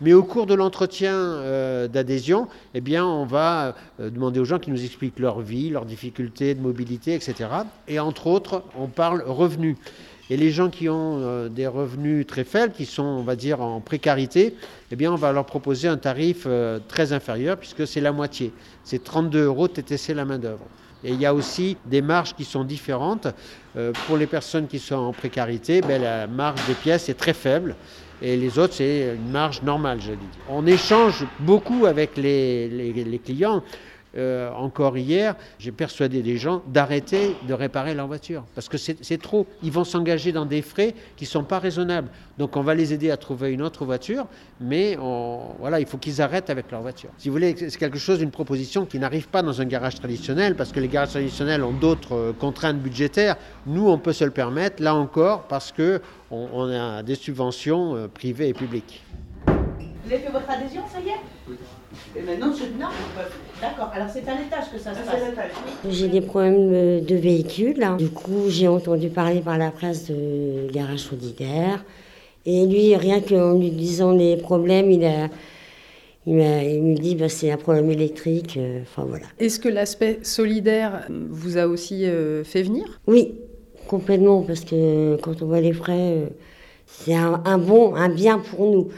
[0.00, 4.72] Mais au cours de l'entretien euh, d'adhésion, eh bien, on va demander aux gens qui
[4.72, 7.50] nous expliquent leur vie, leurs difficultés de mobilité, etc.
[7.86, 9.76] Et entre autres, on parle revenus.
[10.32, 13.60] Et les gens qui ont euh, des revenus très faibles, qui sont, on va dire,
[13.60, 14.54] en précarité,
[14.90, 18.50] eh bien, on va leur proposer un tarif euh, très inférieur, puisque c'est la moitié.
[18.82, 20.64] C'est 32 euros TTC la main-d'œuvre.
[21.04, 23.26] Et il y a aussi des marges qui sont différentes.
[23.76, 27.34] Euh, pour les personnes qui sont en précarité, ben, la marge des pièces est très
[27.34, 27.76] faible.
[28.22, 30.38] Et les autres, c'est une marge normale, je dis.
[30.48, 33.62] On échange beaucoup avec les, les clients.
[34.16, 38.44] Euh, encore hier, j'ai persuadé des gens d'arrêter de réparer leur voiture.
[38.54, 39.46] Parce que c'est trop.
[39.62, 42.08] Ils vont s'engager dans des frais qui ne sont pas raisonnables.
[42.38, 44.26] Donc on va les aider à trouver une autre voiture,
[44.60, 44.96] mais
[45.58, 47.10] voilà, il faut qu'ils arrêtent avec leur voiture.
[47.18, 50.56] Si vous voulez, c'est quelque chose, une proposition qui n'arrive pas dans un garage traditionnel,
[50.56, 53.36] parce que les garages traditionnels ont d'autres euh, contraintes budgétaires.
[53.66, 58.08] Nous, on peut se le permettre, là encore, parce qu'on on a des subventions euh,
[58.08, 59.02] privées et publiques.
[59.46, 61.41] Vous avez fait votre adhésion, ça y est?
[62.16, 62.88] Et maintenant, c'est non.
[63.60, 63.90] D'accord.
[63.94, 65.90] Alors, c'est à l'étage que ça se ah, passe.
[65.90, 67.86] J'ai des problèmes de véhicule.
[67.98, 71.84] Du coup, j'ai entendu parler par la presse de garage solidaire.
[72.44, 75.28] Et lui, rien qu'en lui disant les problèmes, il a.
[76.24, 78.56] Il, me dit bah, c'est un problème électrique.
[78.56, 79.26] Euh, enfin voilà.
[79.40, 83.00] Est-ce que l'aspect solidaire vous a aussi euh, fait venir?
[83.08, 83.34] Oui,
[83.88, 86.26] complètement, parce que quand on voit les frais, euh,
[86.86, 88.88] c'est un, un, bon, un bien pour nous.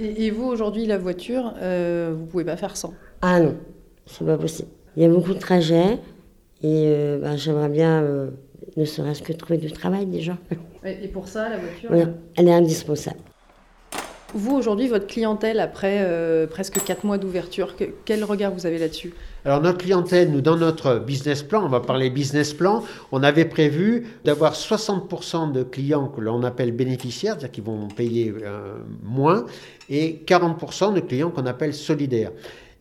[0.00, 2.94] Et, vous, aujourd'hui, la voiture, euh, vous pouvez pas faire sans?
[3.20, 3.54] Ah non,
[4.06, 4.68] c'est pas possible.
[4.96, 5.98] Il y a beaucoup de trajets
[6.62, 8.30] et euh, bah, j'aimerais bien, euh,
[8.76, 10.38] ne serait-ce que trouver du travail déjà.
[10.84, 11.90] Et pour ça, la voiture
[12.36, 13.20] Elle est indispensable.
[14.32, 16.06] Vous, aujourd'hui, votre clientèle, après
[16.50, 19.12] presque 4 mois d'ouverture, quel regard vous avez là-dessus?
[19.44, 23.46] Alors notre clientèle, nous, dans notre business plan, on va parler business plan, on avait
[23.46, 28.32] prévu d'avoir 60% de clients que l'on appelle bénéficiaires, c'est-à-dire qui vont payer
[29.02, 29.46] moins,
[29.88, 32.30] et 40% de clients qu'on appelle solidaires.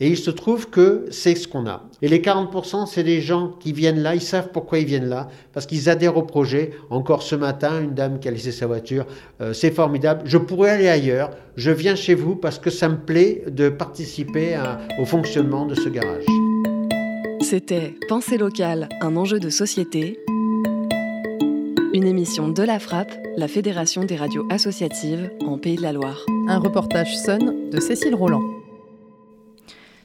[0.02, 1.84] Et il se trouve que c'est ce qu'on a.
[2.02, 5.28] Et les 40%, c'est des gens qui viennent là, ils savent pourquoi ils viennent là,
[5.52, 6.72] parce qu'ils adhèrent au projet.
[6.90, 9.06] Encore ce matin, une dame qui a laissé sa voiture,
[9.42, 12.98] euh, c'est formidable, je pourrais aller ailleurs, je viens chez vous parce que ça me
[12.98, 14.58] plaît de participer
[15.00, 16.24] au fonctionnement de ce garage.
[17.42, 20.20] C'était Pensée locale, un enjeu de société.
[21.94, 26.24] Une émission de la Frappe, la Fédération des radios associatives en Pays de la Loire.
[26.48, 28.59] Un reportage sonne de Cécile Roland.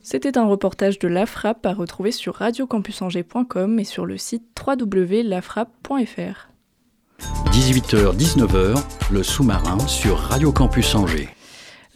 [0.07, 6.51] C'était un reportage de La Frappe à retrouver sur radiocampusangers.com et sur le site www.lafrappe.fr.
[7.51, 11.31] 18h-19h, le sous-marin sur Radio Campus Angers.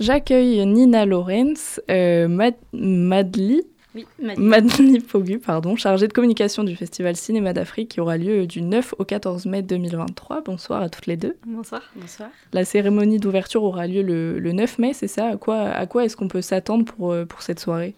[0.00, 2.28] J'accueille Nina Lorenz, euh,
[2.72, 3.60] Madly,
[3.94, 8.60] oui, Madly Pogu, pardon, chargée de communication du Festival Cinéma d'Afrique qui aura lieu du
[8.60, 10.42] 9 au 14 mai 2023.
[10.42, 11.36] Bonsoir à toutes les deux.
[11.46, 11.82] Bonsoir.
[11.96, 12.28] Bonsoir.
[12.52, 15.28] La cérémonie d'ouverture aura lieu le, 9 mai, c'est ça?
[15.28, 17.94] À quoi, à quoi est-ce qu'on peut s'attendre pour, euh, pour cette soirée?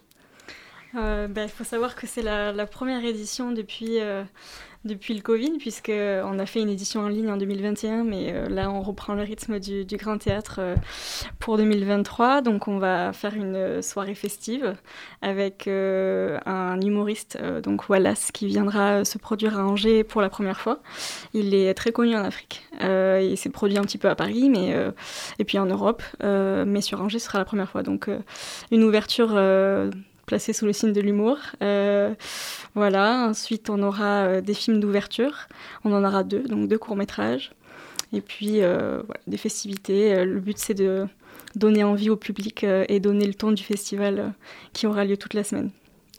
[0.93, 3.97] Bah, Il faut savoir que c'est la, la, première édition depuis
[4.83, 8.71] depuis le Covid, puisqu'on a fait une édition en ligne en 2021, mais euh, là,
[8.71, 10.75] on reprend le rythme du, Grand Théâtre euh,
[11.39, 12.41] pour 2023.
[12.41, 14.75] Donc, on va faire une soirée festive
[15.21, 20.59] avec euh, un humoriste, donc Wallace, qui viendra se produire à Angers pour la première
[20.59, 20.81] fois.
[21.33, 22.63] Il est très connu en Afrique.
[22.81, 24.75] il s'est produit un petit peu à Paris, mais,
[25.37, 27.83] et puis en Europe, mais sur Angers, ce sera la première fois.
[27.83, 28.09] Donc,
[28.71, 29.29] une ouverture
[30.31, 31.39] placé sous le signe de l'humour.
[31.61, 32.13] Euh,
[32.73, 35.49] voilà, ensuite on aura euh, des films d'ouverture,
[35.83, 37.51] on en aura deux, donc deux courts-métrages.
[38.13, 40.23] Et puis euh, des festivités.
[40.23, 41.05] Le but c'est de
[41.55, 44.33] donner envie au public et donner le ton du festival
[44.71, 45.69] qui aura lieu toute la semaine.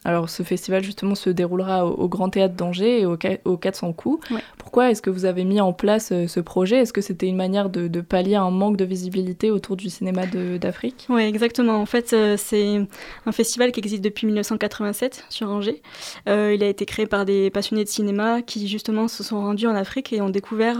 [0.04, 4.26] Alors ce festival justement se déroulera au, Grand Théâtre d'Angers et au, au 400 coups.
[4.58, 6.76] Pourquoi est-ce que vous avez mis en place euh, ce projet?
[6.76, 11.06] Est-ce que c'était une manière de, pallier un manque de visibilité autour du cinéma d'Afrique?
[11.08, 11.76] Oui, exactement.
[11.76, 12.80] En fait, euh, c'est
[13.26, 15.82] un festival qui existe depuis 1987 sur Angers.
[16.28, 19.66] Euh, il a été créé par des passionnés de cinéma qui justement se sont rendus
[19.66, 20.78] en Afrique et ont découvert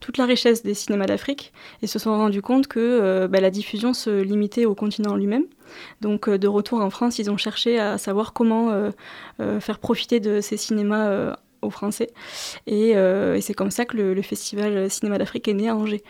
[0.00, 3.92] toute la richesse des cinémas d'Afrique et se sont rendus compte que bah, la diffusion
[3.92, 5.44] se limitait au continent lui-même.
[6.00, 8.90] Donc de retour en France, ils ont cherché à savoir comment
[9.38, 12.10] faire profiter de ces cinémas aux Français.
[12.66, 12.94] Et,
[13.40, 16.02] c'est comme ça que le, Festival Cinéma d'Afrique est né à Angers,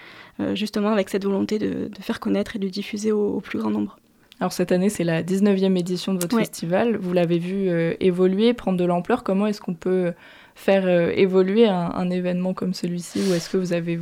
[0.54, 3.98] justement avec cette volonté de, faire connaître et de diffuser au, plus grand nombre.
[4.40, 6.96] Alors cette année, c'est la 19e édition de votre festival.
[6.96, 7.70] Vous l'avez vu
[8.00, 9.24] évoluer, prendre de l'ampleur.
[9.24, 10.12] Comment est-ce qu'on peut
[10.54, 13.20] faire évoluer un, événement comme celui-ci?
[13.28, 13.98] Ou est-ce que vous avez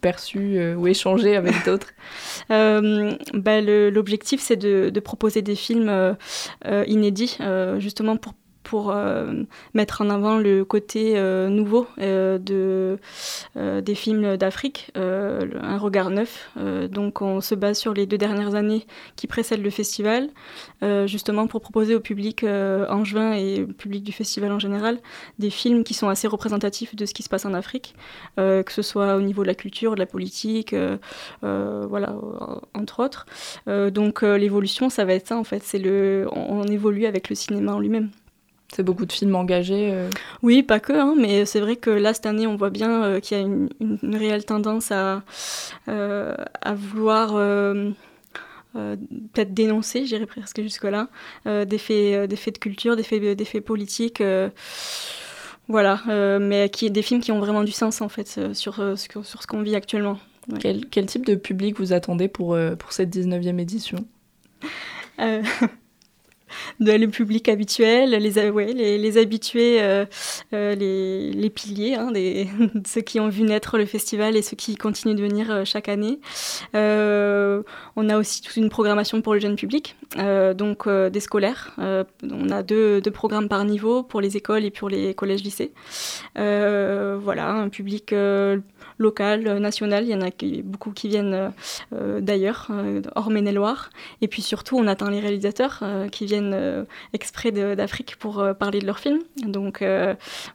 [0.00, 1.92] perçu ou échangé avec d'autres?
[2.48, 6.16] Bah, L'objectif, c'est de, de, proposer des films
[6.86, 7.38] inédits,
[7.78, 8.34] justement pour
[8.68, 12.98] pour euh, mettre en avant le côté euh, nouveau euh, de,
[13.56, 16.50] des films d'Afrique, un regard neuf.
[16.90, 20.28] donc on se base sur les deux dernières années qui précèdent le festival,
[21.06, 24.98] justement pour proposer au public en juin et au public du festival en général
[25.38, 27.94] des films qui sont assez représentatifs de ce qui se passe en Afrique,
[28.36, 30.74] que ce soit au niveau de la culture, de la politique,
[31.42, 32.16] voilà,
[32.74, 33.26] entre autres.
[33.66, 37.72] donc l'évolution, ça va être ça en fait, c'est le, on évolue avec le cinéma
[37.72, 38.10] en lui-même.
[38.74, 39.90] C'est beaucoup de films engagés.
[39.92, 40.10] Euh.
[40.42, 43.20] Oui, pas que, hein, mais c'est vrai que là, cette année, on voit bien euh,
[43.20, 43.68] qu'il y a une,
[44.14, 45.22] réelle tendance à,
[45.88, 47.32] euh, à vouloir
[48.74, 51.08] peut-être dénoncer, j'irai presque jusque-là,
[51.46, 54.22] des, faits, des faits de culture, des faits, des faits politiques.
[55.66, 56.02] voilà,
[56.38, 59.46] mais qui, des films qui ont vraiment du sens, en fait, sur, sur, sur ce
[59.46, 60.18] qu'on vit actuellement.
[60.60, 64.04] Quel, quel, type de public vous attendez pour, pour cette 19e édition?
[66.80, 70.04] le public habituel, les, les habitués, euh,
[70.52, 72.12] euh, les, piliers, hein,
[72.86, 75.88] ceux qui ont vu naître le festival et ceux qui continuent de venir euh, chaque
[75.88, 76.20] année.
[76.74, 81.76] on a aussi toute une programmation pour le jeune public, donc des scolaires.
[81.78, 85.72] on a deux, programmes par niveau pour les écoles et pour les collèges-lycées.
[86.36, 88.12] voilà, un public
[88.98, 90.04] local, euh, national.
[90.04, 90.30] Il y en a
[90.62, 91.48] beaucoup qui viennent euh,
[91.94, 92.68] euh, d'ailleurs,
[93.14, 93.90] hors Maine-et-Loire.
[94.20, 96.37] Et puis surtout, on attend les réalisateurs qui viennent
[97.12, 99.22] exprès d'Afrique pour parler de leurs films.
[99.44, 99.84] Donc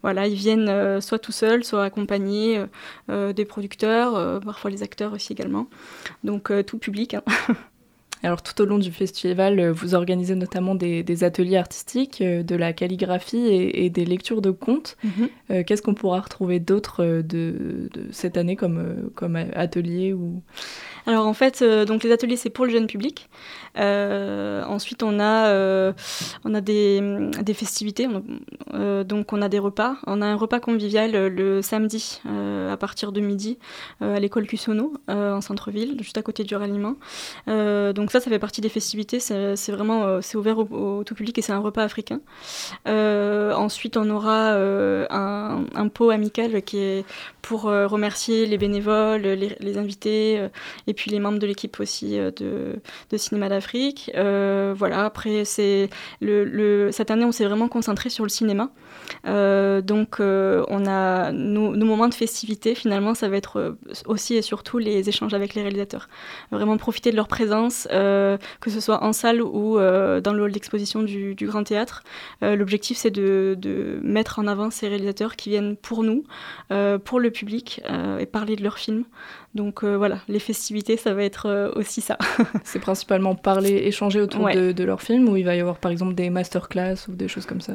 [0.02, 2.64] voilà, ils viennent soit tout seuls, soit accompagnés
[3.10, 5.68] des producteurs, parfois les acteurs aussi également.
[6.24, 7.16] Donc tout public.
[7.16, 7.24] Hein.
[8.24, 12.56] Alors tout au long du festival, euh, vous organisez notamment des, ateliers artistiques, euh, de
[12.56, 14.96] la calligraphie et, des lectures de contes.
[15.04, 15.30] Mhm.
[15.52, 20.42] Euh, qu'est-ce qu'on pourra retrouver d'autre de, cette année comme, comme atelier ou...
[21.06, 23.30] Alors en fait, donc les ateliers c'est pour le jeune public.
[23.76, 25.94] ensuite on a,
[26.46, 28.08] on a des, festivités,
[29.06, 29.98] donc on a des repas.
[30.08, 33.58] On a un repas convivial le samedi à partir de midi
[34.02, 36.96] à l'école Cussonneau en centre-ville, juste à côté du ralliement.
[37.48, 39.20] donc ça, ça fait partie des festivités.
[39.20, 42.20] C'est vraiment euh, ouvert au, tout public et c'est un repas africain.
[42.88, 47.06] Euh, ensuite, on aura euh, un, pot amical qui est
[47.42, 50.42] pour remercier les bénévoles, les, invités
[50.94, 52.80] puis les membres de l'équipe aussi de,
[53.16, 54.12] Cinéma d'Afrique.
[54.14, 55.06] voilà.
[55.06, 58.70] Après, cette année, on s'est vraiment concentré sur le cinéma.
[59.26, 62.76] Donc, on a nos, nos, moments de festivité.
[62.76, 63.76] Finalement, ça va être
[64.06, 66.10] aussi et surtout les échanges avec les réalisateurs.
[66.52, 67.88] Vraiment profiter de leur présence.
[67.92, 72.04] Euh, que ce soit en salle ou euh, dans le hall d'exposition du, Grand Théâtre.
[72.42, 73.58] Euh, l'objectif, c'est de,
[74.02, 76.24] mettre en avant ces réalisateurs qui viennent pour nous,
[77.04, 77.82] pour le public,
[78.20, 79.04] et parler de leurs films.
[79.56, 82.18] Donc voilà, les festivités, ça va être aussi ça.
[82.64, 85.92] c'est principalement parler, échanger autour de, de leurs films, ou il va y avoir par
[85.92, 87.74] exemple des masterclass ou des choses comme ça?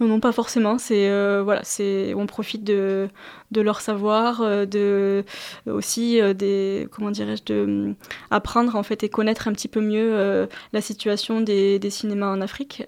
[0.00, 0.78] Non, non, pas forcément.
[0.78, 1.08] C'est
[1.42, 3.08] voilà, c'est on profite de,
[3.54, 5.24] leur savoir, de
[5.66, 7.94] aussi des comment dirais-je, de
[8.30, 12.84] apprendre en fait et connaître un petit peu mieux la situation des, cinémas en Afrique.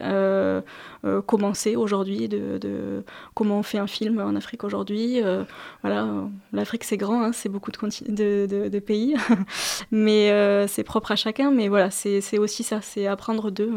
[1.26, 3.03] comment c'est aujourd'hui, de,
[3.34, 5.20] comment on fait un film en Afrique aujourd'hui.
[5.82, 6.09] voilà,
[6.53, 9.14] l'Afrique c'est grand, hein, c'est beaucoup de, de, de pays,
[9.91, 11.51] mais c'est propre à chacun.
[11.51, 13.72] Mais voilà, c'est aussi ça, c'est apprendre d'eux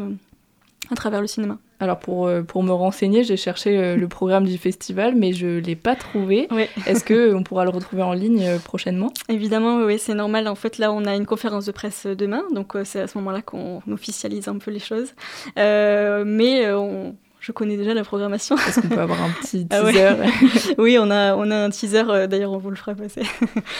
[0.90, 1.58] à travers le cinéma.
[1.82, 5.48] Alors pour, euh, pour me renseigner, j'ai cherché euh, le programme du festival, mais je
[5.48, 6.46] ne l'ai pas trouvé.
[6.86, 9.12] Est-ce qu'on pourra le retrouver en ligne euh, prochainement?
[9.28, 10.46] Évidemment, oui, c'est normal.
[10.46, 13.42] En fait, là, on a une conférence de presse demain, donc c'est à ce moment-là
[13.42, 15.12] qu'on officialise un peu les choses.
[15.56, 18.56] mais on, je connais déjà la programmation.
[18.56, 22.04] Est-ce qu'on peut avoir un petit ah teaser Oui, on a, on a un teaser,
[22.08, 23.22] euh, d'ailleurs on vous le fera passer.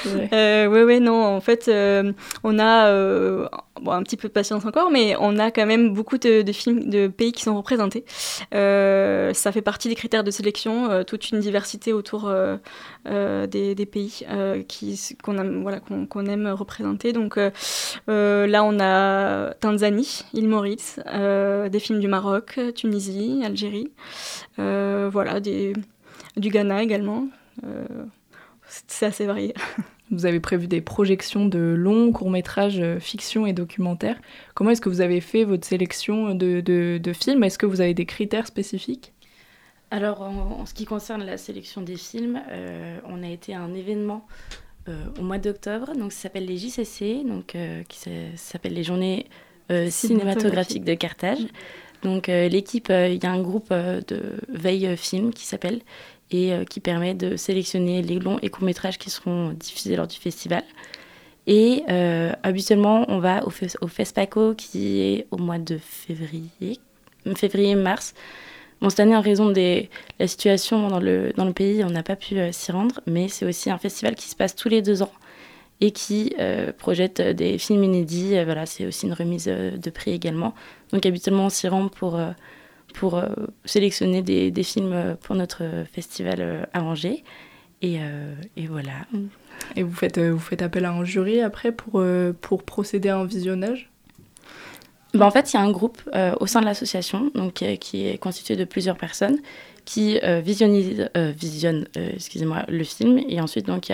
[0.04, 2.90] Oui, euh, oui, non, en fait, euh, on a
[3.80, 6.90] bon, un petit peu de patience encore, mais on a quand même beaucoup de, films
[6.90, 8.04] de pays qui sont représentés.
[8.50, 12.32] ça fait partie des critères de sélection, toute une diversité autour
[13.04, 14.24] des, des, pays
[15.22, 17.12] qu'on aime, voilà, qu'on aime représenter.
[17.12, 23.90] Donc là, on a Tanzanie, île Maurice, des films du Maroc, Tunisie, Algérie.
[24.58, 25.74] Euh, voilà, du
[26.36, 27.28] Ghana également.
[27.64, 27.84] Euh,
[28.66, 29.54] c'est assez varié.
[30.10, 34.20] Vous avez prévu des projections de longs courts-métrages euh, fiction et documentaires.
[34.54, 37.42] Comment est-ce que vous avez fait votre sélection de, films?
[37.44, 39.14] Est-ce que vous avez des critères spécifiques?
[39.92, 42.40] Alors, en, ce qui concerne la sélection des films,
[43.06, 44.26] on a été à un événement
[44.88, 47.56] au mois d'octobre, donc ça s'appelle les JCC, donc
[47.88, 49.26] qui s'appelle les Journées
[49.90, 51.46] cinématographiques de Carthage.
[52.02, 55.80] Donc euh, l'équipe, euh, il y a un groupe euh, de veille film qui s'appelle
[56.30, 60.16] et qui permet de sélectionner les longs et courts métrages qui seront diffusés lors du
[60.16, 60.62] festival.
[61.46, 61.84] Et
[62.42, 66.80] habituellement, on va au, au FESPACO qui est au mois de février,
[67.36, 68.14] février-mars.
[68.88, 69.84] Cette année, en raison de
[70.18, 73.78] la situation dans le, pays, on n'a pas pu s'y rendre, mais c'est aussi un
[73.78, 75.12] festival qui se passe tous les deux ans
[75.82, 78.38] et qui euh, projette des films inédits.
[78.38, 80.54] Euh, voilà, c'est aussi une remise euh, de prix également.
[80.92, 82.20] Donc habituellement, on s'y rend pour,
[83.64, 85.62] sélectionner des, films pour notre
[85.92, 87.24] festival à Angers.
[87.80, 87.98] Et,
[88.68, 89.06] voilà.
[89.74, 93.91] Et vous faites, appel à un jury après pour procéder à un visionnage?
[95.14, 96.02] Ben, en fait, il y a un groupe
[96.40, 99.38] au sein de l'association donc, qui est constitué de plusieurs personnes
[99.84, 103.18] qui visionnent, visionnent le film.
[103.28, 103.90] Et ensuite, donc,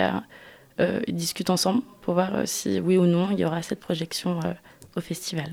[0.81, 3.81] euh, ils discutent ensemble pour voir euh, si oui ou non il y aura cette
[3.81, 4.53] projection euh,
[4.97, 5.51] au festival.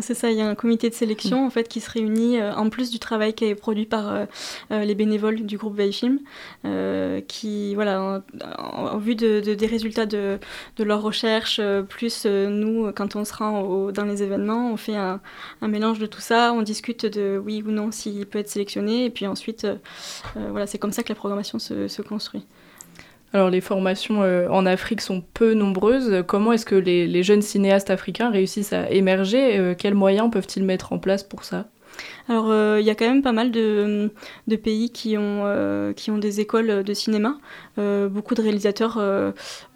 [0.00, 2.70] C'est ça, il y a un comité de sélection en fait qui se réunit en
[2.70, 4.26] plus du travail qui est produit par
[4.70, 6.18] les bénévoles du groupe Veillefilm,
[7.28, 8.22] qui voilà,
[8.58, 10.38] en, vue de, des résultats de,
[10.76, 15.20] de leurs recherches, plus nous quand on se rend dans les événements, on fait un,
[15.60, 19.04] un, mélange de tout ça, on discute de oui ou non s'il peut être sélectionné,
[19.04, 19.66] et puis ensuite
[20.34, 22.46] voilà, c'est comme ça que la programmation se, se construit.
[23.34, 26.22] Alors les formations euh, en Afrique sont peu nombreuses.
[26.26, 30.92] Comment est-ce que les, jeunes cinéastes africains réussissent à émerger euh, Quels moyens peuvent-ils mettre
[30.92, 31.66] en place pour ça?
[32.28, 34.10] Alors, euh, il y a quand même pas mal de,
[34.62, 37.38] pays qui ont, euh, qui ont des écoles de cinéma.
[37.78, 38.96] Euh, beaucoup de réalisateurs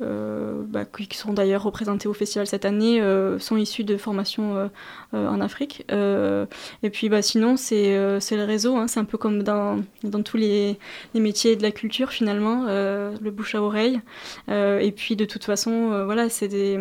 [0.00, 3.00] bah, qui sont d'ailleurs représentés au festival cette année
[3.38, 4.70] sont issus de formations
[5.12, 5.84] en Afrique.
[5.90, 8.76] et puis, bah, sinon, c'est le réseau.
[8.76, 8.86] Hein.
[8.88, 10.78] c'est un peu comme dans, dans tous les,
[11.14, 14.00] les, métiers de la culture, finalement, le bouche à oreille.
[14.48, 16.78] et puis, de toute façon, voilà, c'est des,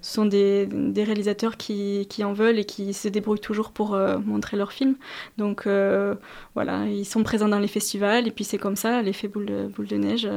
[0.00, 3.96] ce sont des, des réalisateurs qui, qui, en veulent et qui se débrouillent toujours pour
[4.24, 4.96] montrer leurs films.
[5.38, 6.14] Donc euh,
[6.54, 9.66] voilà, ils sont présents dans les festivals et puis c'est comme ça, l'effet boule de,
[9.66, 10.28] boule de neige.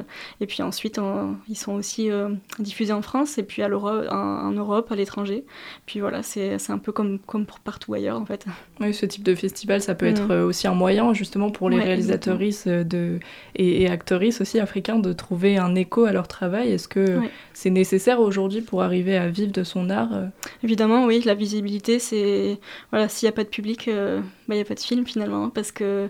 [0.41, 0.99] Et puis ensuite,
[1.47, 5.45] ils sont aussi euh, diffusés en France et puis à en, Europe, à l'étranger.
[5.86, 8.45] Puis voilà, c'est un peu comme, comme pour partout ailleurs en fait.
[8.80, 10.09] Oui, ce type de festival, ça peut mm.
[10.09, 13.20] être aussi un moyen justement pour les réalisatrices de,
[13.55, 16.72] et, et actrices aussi africains de trouver un écho à leur travail.
[16.72, 17.20] Est-ce que
[17.53, 20.28] c'est nécessaire aujourd'hui pour arriver à vivre de son art euh?
[20.63, 22.59] Évidemment, oui, la visibilité, c'est...
[22.91, 23.89] Voilà, s'il n'y a pas de public,
[24.47, 26.09] bah, n'y a pas de film finalement, parce que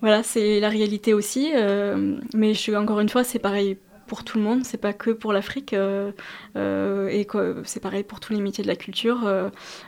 [0.00, 1.50] voilà, c'est la réalité aussi.
[1.54, 5.10] Euh, mais je, encore une fois, c'est pareil pour tout le monde, c'est pas que
[5.10, 6.10] pour l'Afrique, euh,
[6.56, 7.26] euh, et
[7.64, 9.20] c'est pareil pour tous les métiers de la culture.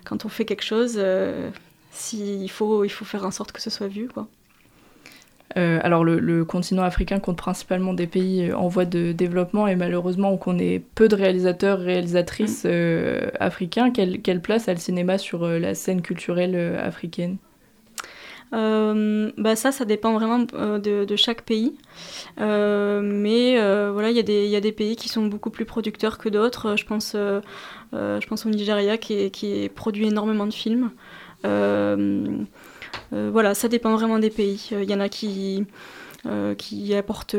[0.04, 1.02] quand on fait quelque chose,
[2.12, 4.08] il, faut, il faut faire en sorte que ce soit vu.
[4.08, 4.28] Quoi.
[5.56, 10.36] Alors le, continent africain compte principalement des pays en voie de développement et malheureusement on
[10.36, 13.30] connaît peu de réalisateurs, réalisatrices mm.
[13.40, 13.90] africains.
[13.90, 17.36] Quelle, quelle, place a le cinéma sur la scène culturelle africaine?
[18.54, 21.74] Euh, bah ça, ça dépend vraiment euh, de, chaque pays.
[22.40, 23.54] Euh, mais
[23.90, 26.76] voilà, il y, y, a des pays qui sont beaucoup plus producteurs que d'autres.
[26.76, 30.90] Je pense, je pense au Nigeria qui, qui produit énormément de films.
[33.10, 34.70] Voilà, ça dépend vraiment des pays.
[34.72, 35.66] Il y en a qui,
[36.58, 37.36] qui apportent,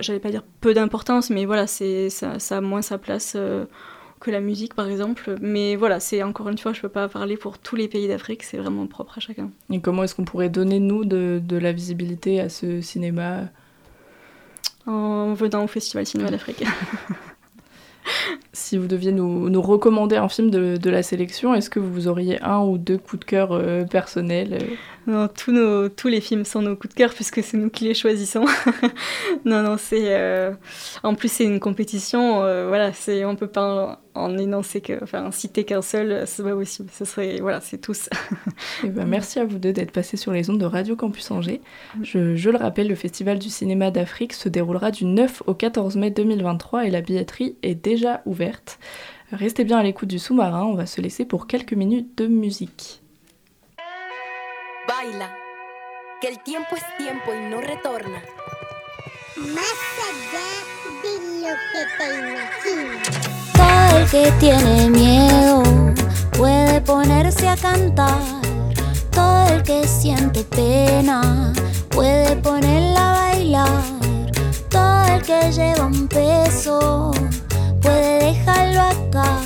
[0.00, 3.36] j'allais pas dire peu d'importance, mais voilà, c'est, ça, ça, a moins sa place
[4.24, 5.36] que la musique par exemple.
[5.40, 8.42] Mais voilà, c'est encore une fois, je peux pas parler pour tous les pays d'Afrique,
[8.42, 9.50] c'est vraiment propre à chacun.
[9.70, 13.44] Et comment est-ce qu'on pourrait donner, nous, de, de la visibilité à ce cinéma?
[14.86, 16.64] En venant au Festival Cinéma d'Afrique.
[18.52, 22.08] si vous deviez nous, nous recommander un film de, de la sélection, est-ce que vous
[22.08, 24.74] auriez un ou deux coups de cœur euh, personnels euh?
[25.06, 27.84] Non, tous, nos, tous les films sont nos coups de cœur puisque c'est nous qui
[27.84, 28.46] les choisissons.
[29.44, 30.14] non, non, c'est.
[30.14, 30.52] Euh,
[31.02, 32.42] en plus, c'est une compétition.
[32.42, 36.54] Euh, voilà, c'est on peut pas en, énoncer que, enfin, citer qu'un seul, c'est pas
[36.54, 36.88] possible.
[36.90, 38.06] Ce serait, voilà, c'est tous.
[38.06, 41.30] Et eh ben, merci à vous deux d'être passés sur les ondes de Radio Campus
[41.30, 41.60] Angers.
[42.02, 45.96] Je, je le rappelle, le Festival du cinéma d'Afrique se déroulera du 9 au 14
[45.96, 48.78] mai 2023 et la billetterie est déjà ouverte.
[49.32, 53.00] Restez bien à l'écoute du sous-marin, on va se laisser pour quelques minutes de musique.
[54.88, 55.30] Baila,
[56.20, 58.20] que el tiempo es tiempo y no retorna.
[59.36, 59.80] Más
[60.10, 60.50] allá
[61.04, 63.08] de lo que te imaginas.
[63.96, 65.62] El que tiene miedo
[66.36, 68.20] puede ponerse a cantar.
[69.12, 71.52] Todo el que siente pena
[71.90, 73.82] puede ponerla a bailar.
[74.68, 77.12] Todo el que lleva un peso
[77.84, 79.40] puede dejarlo acá.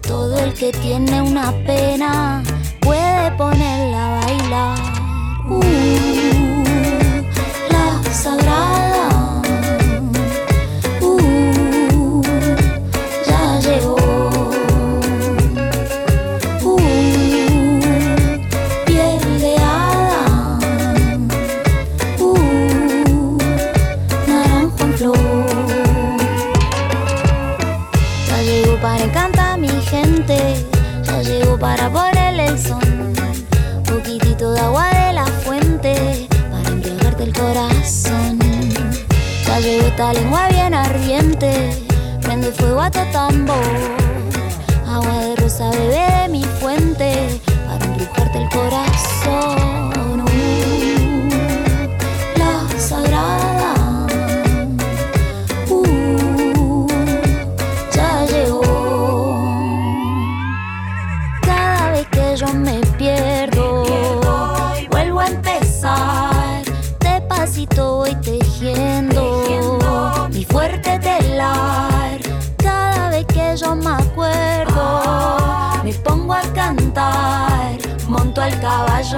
[0.00, 2.42] Todo el que tiene una pena
[2.80, 4.78] puede ponerla a bailar.
[5.50, 6.64] Uh,
[7.70, 8.87] la sagrada.
[31.68, 32.80] Para ponerle el son.
[33.84, 38.38] Poquitito de agua de la fuente para embriagarte el corazón.
[39.46, 41.50] Ya llegó esta lengua bien ardiente.
[42.22, 43.74] Prende fuego a tu tambor.
[44.86, 49.77] Agua de rosa, bebé de mi fuente para embrujarte el corazón.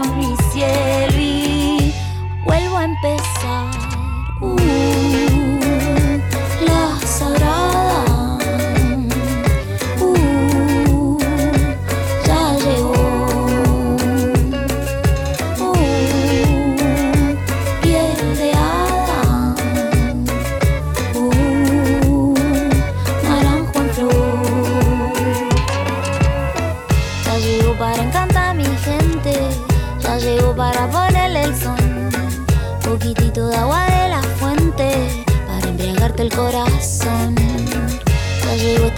[0.03, 0.40] Caballo en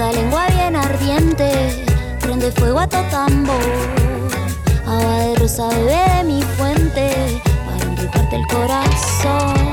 [0.03, 1.85] esta lengua bien ardiente,
[2.21, 3.55] prende fuego a tu tambor.
[4.85, 9.72] Agua de rosa, bebé de mi fuente, para embrujarte el corazón.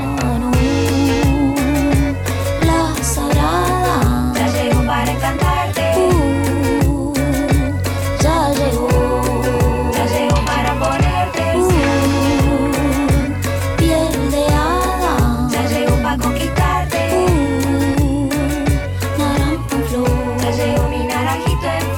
[21.30, 21.89] carajita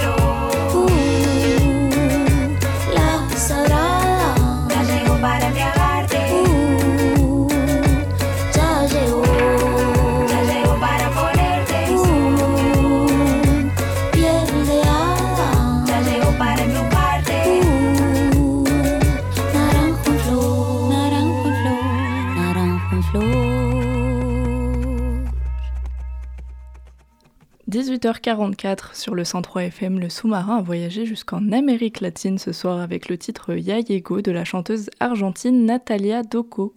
[28.03, 33.09] 18h44 sur le 103 FM, le sous-marin a voyagé jusqu'en Amérique latine ce soir avec
[33.09, 36.74] le titre Yayego de la chanteuse argentine Natalia Doco.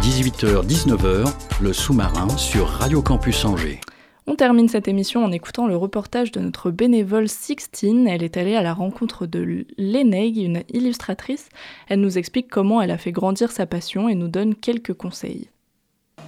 [0.00, 1.32] 18h-19h,
[1.62, 3.80] le sous-marin sur Radio Campus Angers.
[4.26, 8.08] On termine cette émission en écoutant le reportage de notre bénévole Sixtine.
[8.08, 11.48] Elle est allée à la rencontre de Leneg, une illustratrice.
[11.88, 15.50] Elle nous explique comment elle a fait grandir sa passion et nous donne quelques conseils.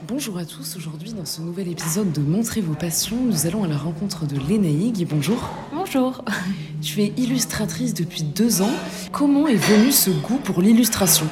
[0.08, 3.68] Bonjour à tous, aujourd'hui dans ce nouvel épisode de Montrer vos passions, nous allons à
[3.68, 5.06] la rencontre de Lénaïg.
[5.08, 5.48] Bonjour.
[5.72, 6.24] Bonjour.
[6.82, 8.72] Tu es illustratrice depuis deux ans.
[9.12, 11.28] Comment est venu ce goût pour l'illustration?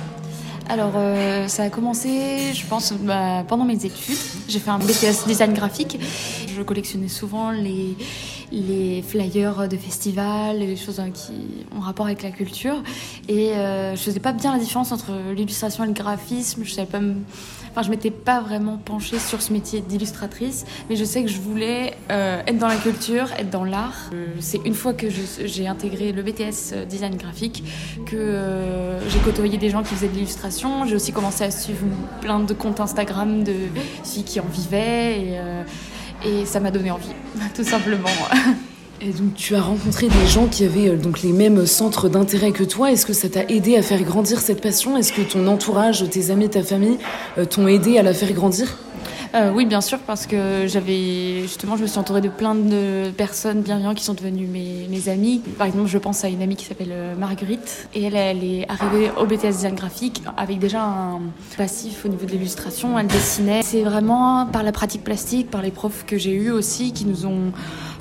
[0.69, 4.17] Alors, euh, ça a commencé, je pense, bah, pendant mes études.
[4.49, 5.99] J'ai fait un BTS design graphique.
[6.47, 7.97] Je collectionnais souvent les,
[8.53, 11.33] les flyers de festivals, les choses qui
[11.77, 12.85] ont rapport avec la culture.
[13.27, 16.63] Et euh, je faisais pas bien la différence entre l'illustration et le graphisme.
[16.63, 17.01] Je savais pas
[17.71, 21.39] Enfin, je m'étais pas vraiment penchée sur ce métier d'illustratrice, mais je sais que je
[21.39, 24.11] voulais euh, être dans la culture, être dans l'art.
[24.13, 27.63] Euh, c'est une fois que j'ai intégré le BTS euh, design graphique
[28.07, 30.85] que j'ai côtoyé des gens qui faisaient de l'illustration.
[30.85, 31.87] J'ai aussi commencé à suivre
[32.21, 33.55] plein de comptes Instagram de
[34.05, 35.41] filles qui en vivaient et,
[36.29, 37.13] et ça m'a donné envie,
[37.55, 38.09] tout simplement.
[39.03, 42.53] Et donc tu as rencontré des gens qui avaient euh, donc les mêmes centres d'intérêt
[42.53, 42.93] que toi.
[42.93, 44.95] Est-ce que ça t'a aidé à faire grandir cette passion?
[44.99, 46.99] Est-ce que ton entourage, tes amis, ta famille
[47.39, 48.77] euh, t'ont aidé à la faire grandir?
[49.35, 53.11] Euh, oui, bien sûr, parce que j'avais justement, je me suis entourée de plein de
[53.17, 55.41] personnes bienveillantes qui sont devenues mes, amies.
[55.57, 58.69] Par exemple, je pense à une amie qui s'appelle euh, Marguerite, et elle, elle est
[58.69, 61.21] arrivée au BTS design graphique avec déjà un
[61.57, 62.99] passif au niveau de l'illustration.
[62.99, 63.63] Elle dessinait.
[63.63, 67.25] C'est vraiment par la pratique plastique, par les profs que j'ai eus aussi, qui nous
[67.27, 67.53] ont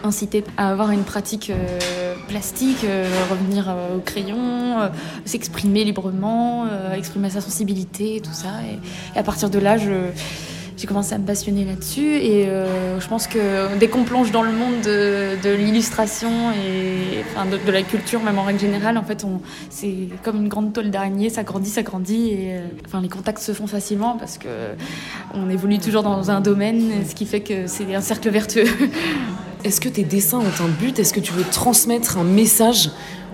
[0.03, 2.85] incité à avoir une pratique euh, plastique,
[3.29, 4.89] revenir au crayon,
[5.25, 6.65] s'exprimer librement,
[6.95, 8.49] exprimer sa sensibilité, tout ça.
[9.15, 10.11] Et, à partir de là, je
[10.79, 14.43] j'ai commencé à me passionner là-dessus et euh, je pense que dès qu'on plonge dans
[14.43, 19.25] le monde de, l'illustration et enfin, de, la culture même en règle générale en fait
[19.69, 23.39] c'est comme une grande toile d'araignée ça grandit ça grandit et euh, enfin les contacts
[23.39, 24.47] se font facilement parce que
[25.33, 28.63] on évolue toujours dans un domaine ce qui fait que c'est un cercle vertueux.
[29.65, 30.97] Est-ce que tes dessins ont un but?
[30.99, 32.91] Est-ce que tu veux transmettre un message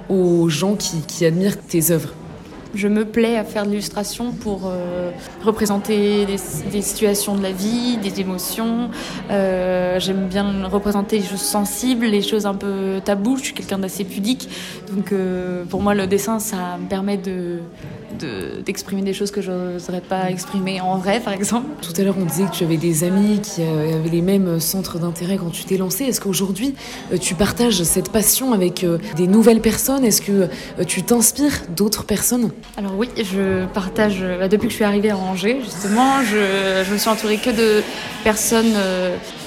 [0.10, 2.16] aux gens qui, qui admirent tes œuvres?
[2.76, 5.11] Je me plais à faire de l'illustration pour euh,
[5.43, 8.89] représenter des, situations de la vie, des émotions.
[9.32, 13.38] Euh, j'aime bien représenter les choses sensibles, les choses un peu taboues.
[13.38, 14.49] Je suis quelqu'un d'assez pudique.
[14.93, 17.59] Donc euh, pour moi, le dessin, ça me permet de,
[18.66, 21.68] d'exprimer des choses que je n'oserais pas exprimer en vrai, par exemple.
[21.82, 24.60] Tout à l'heure, on disait que tu avais des amis qui euh, avaient les mêmes
[24.60, 26.06] centres d'intérêt quand tu t'es lancé.
[26.06, 26.76] Est-ce qu'aujourd'hui,
[27.12, 30.06] euh, tu partages cette passion avec euh, des nouvelles personnes?
[30.06, 30.49] Est-ce que
[30.88, 32.51] tu t'inspires d'autres personnes?
[32.78, 36.93] Alors oui, je partage, bah, depuis que je suis arrivée à Angers, justement, je, je
[36.93, 37.84] me suis entourée que de
[38.24, 38.74] personnes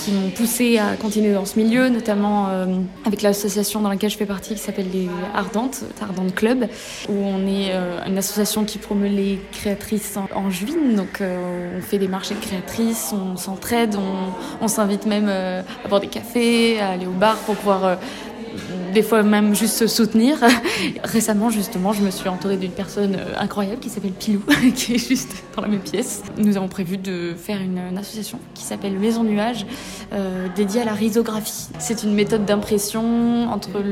[0.08, 2.66] qui m'ont poussé à continuer dans ce milieu, notamment euh,
[3.04, 6.66] avec l'association dans laquelle je fais partie qui s'appelle les Ardentes, Ardentes Club,
[7.08, 10.48] où on est euh, une association qui promeut les créatrices en, en
[10.96, 16.00] Donc euh, on fait des marchés créatrices, on s'entraide, on, on s'invite même à boire
[16.00, 17.98] des cafés, à aller au bar pour pouvoir
[18.92, 20.38] des fois même juste se soutenir.
[21.04, 24.42] Récemment, justement, je me suis entourée d'une personne euh, incroyable qui s'appelle Pilou,
[24.74, 26.22] qui est juste dans la même pièce.
[26.36, 29.66] Nous avons prévu de faire une, association qui s'appelle Maison Nuage,
[30.12, 31.68] euh, dédiée à la risographie.
[31.78, 33.82] C'est une méthode d'impression entre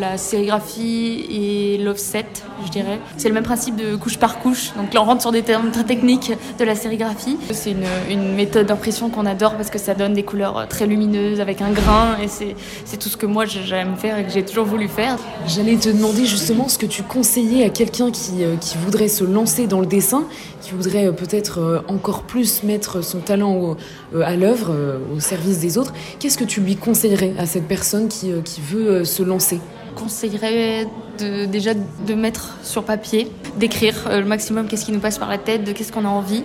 [0.00, 2.26] la sérigraphie et l'offset,
[2.64, 2.98] je dirais.
[3.16, 4.72] C'est le même principe de couche par couche.
[4.76, 7.38] Donc là, on rentre sur des termes très techniques de la sérigraphie.
[7.50, 11.40] C'est une, une méthode d'impression qu'on adore parce que ça donne des couleurs très lumineuses
[11.40, 14.64] avec un grain et c'est tout ce que moi j'aime faire et que j'ai toujours
[14.64, 15.18] voulu faire.
[15.46, 19.24] J'allais te demander justement ce que tu conseillais à quelqu'un qui, euh, qui voudrait se
[19.24, 20.24] lancer dans le dessin,
[20.62, 23.76] qui voudrait euh, peut-être euh, encore plus mettre son talent
[24.22, 24.74] à l'œuvre,
[25.14, 25.92] au service des autres.
[26.18, 29.60] Qu'est-ce que tu lui conseillerais à cette personne qui, qui veut se lancer?
[29.94, 30.86] Conseillerais
[31.18, 35.28] de, déjà de mettre sur papier, d'écrire euh, le maximum qu'est-ce qui nous passe par
[35.28, 36.42] la tête, de qu'est-ce qu'on a envie.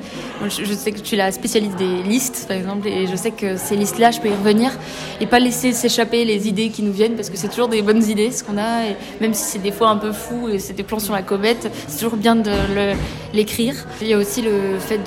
[0.47, 3.57] Je, sais que tu es la spécialiste des listes, par exemple, et je sais que
[3.57, 4.72] ces listes-là, je peux y revenir
[5.19, 8.03] et pas laisser s'échapper les idées qui nous viennent, parce que c'est toujours des bonnes
[8.03, 10.74] idées ce qu'on a, et même si c'est des fois un peu fou et c'est
[10.74, 12.51] des plans sur la comète, c'est toujours bien de
[13.34, 13.76] l'écrire.
[14.01, 14.99] Il y a aussi le fait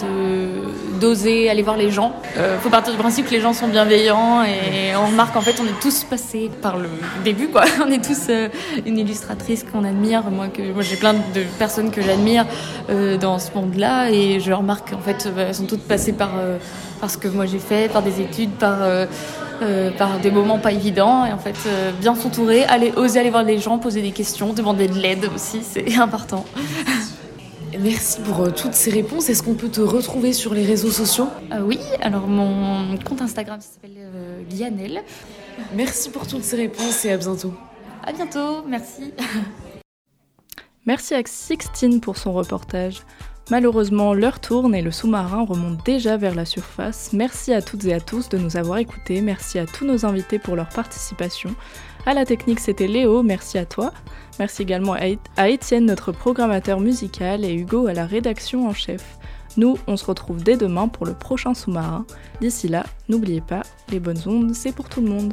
[1.00, 2.14] d'oser aller voir les gens.
[2.36, 5.40] Il euh, faut partir du principe que les gens sont bienveillants et on remarque en
[5.40, 6.88] fait on est tous passés par le
[7.24, 7.64] début quoi.
[7.86, 8.48] On est tous euh,
[8.86, 10.24] une illustratrice qu'on admire.
[10.30, 12.46] Moi, que, moi j'ai plein de personnes que j'admire
[12.90, 16.32] euh, dans ce monde-là et je remarque qu'en fait, euh, elles sont toutes passées par,
[17.00, 18.78] par ce que moi j'ai fait, par des études, par,
[19.98, 21.24] par des moments pas évidents.
[21.24, 21.56] Et en fait,
[22.00, 25.60] bien s'entourer, aller, oser aller voir les gens, poser des questions, demander de l'aide aussi,
[25.62, 26.44] c'est important.
[27.78, 29.28] Merci pour toutes ces réponses.
[29.28, 31.28] Est-ce qu'on peut te retrouver sur les réseaux sociaux?
[31.66, 33.98] Oui, alors mon compte Instagram s'appelle
[34.48, 35.02] Guyanel.
[35.74, 37.52] Merci pour toutes ces réponses et à bientôt.
[38.06, 39.14] À bientôt, merci.
[40.86, 43.00] Merci à Sixtine pour son reportage.
[43.50, 47.14] Malheureusement, l'heure tourne et le sous-marin remonte déjà vers la surface.
[47.14, 49.22] Merci à toutes et à tous de nous avoir écoutés.
[49.22, 51.54] Merci à tous nos invités pour leur participation.
[52.04, 53.94] À la technique, c'était Léo, merci à toi.
[54.38, 54.94] Merci également
[55.36, 59.16] à Étienne, notre programmateur musical, et Hugo à la rédaction en chef.
[59.56, 62.04] Nous, on se retrouve dès demain pour le prochain sous-marin.
[62.42, 65.32] D'ici là, n'oubliez pas, les bonnes ondes, c'est pour tout le monde.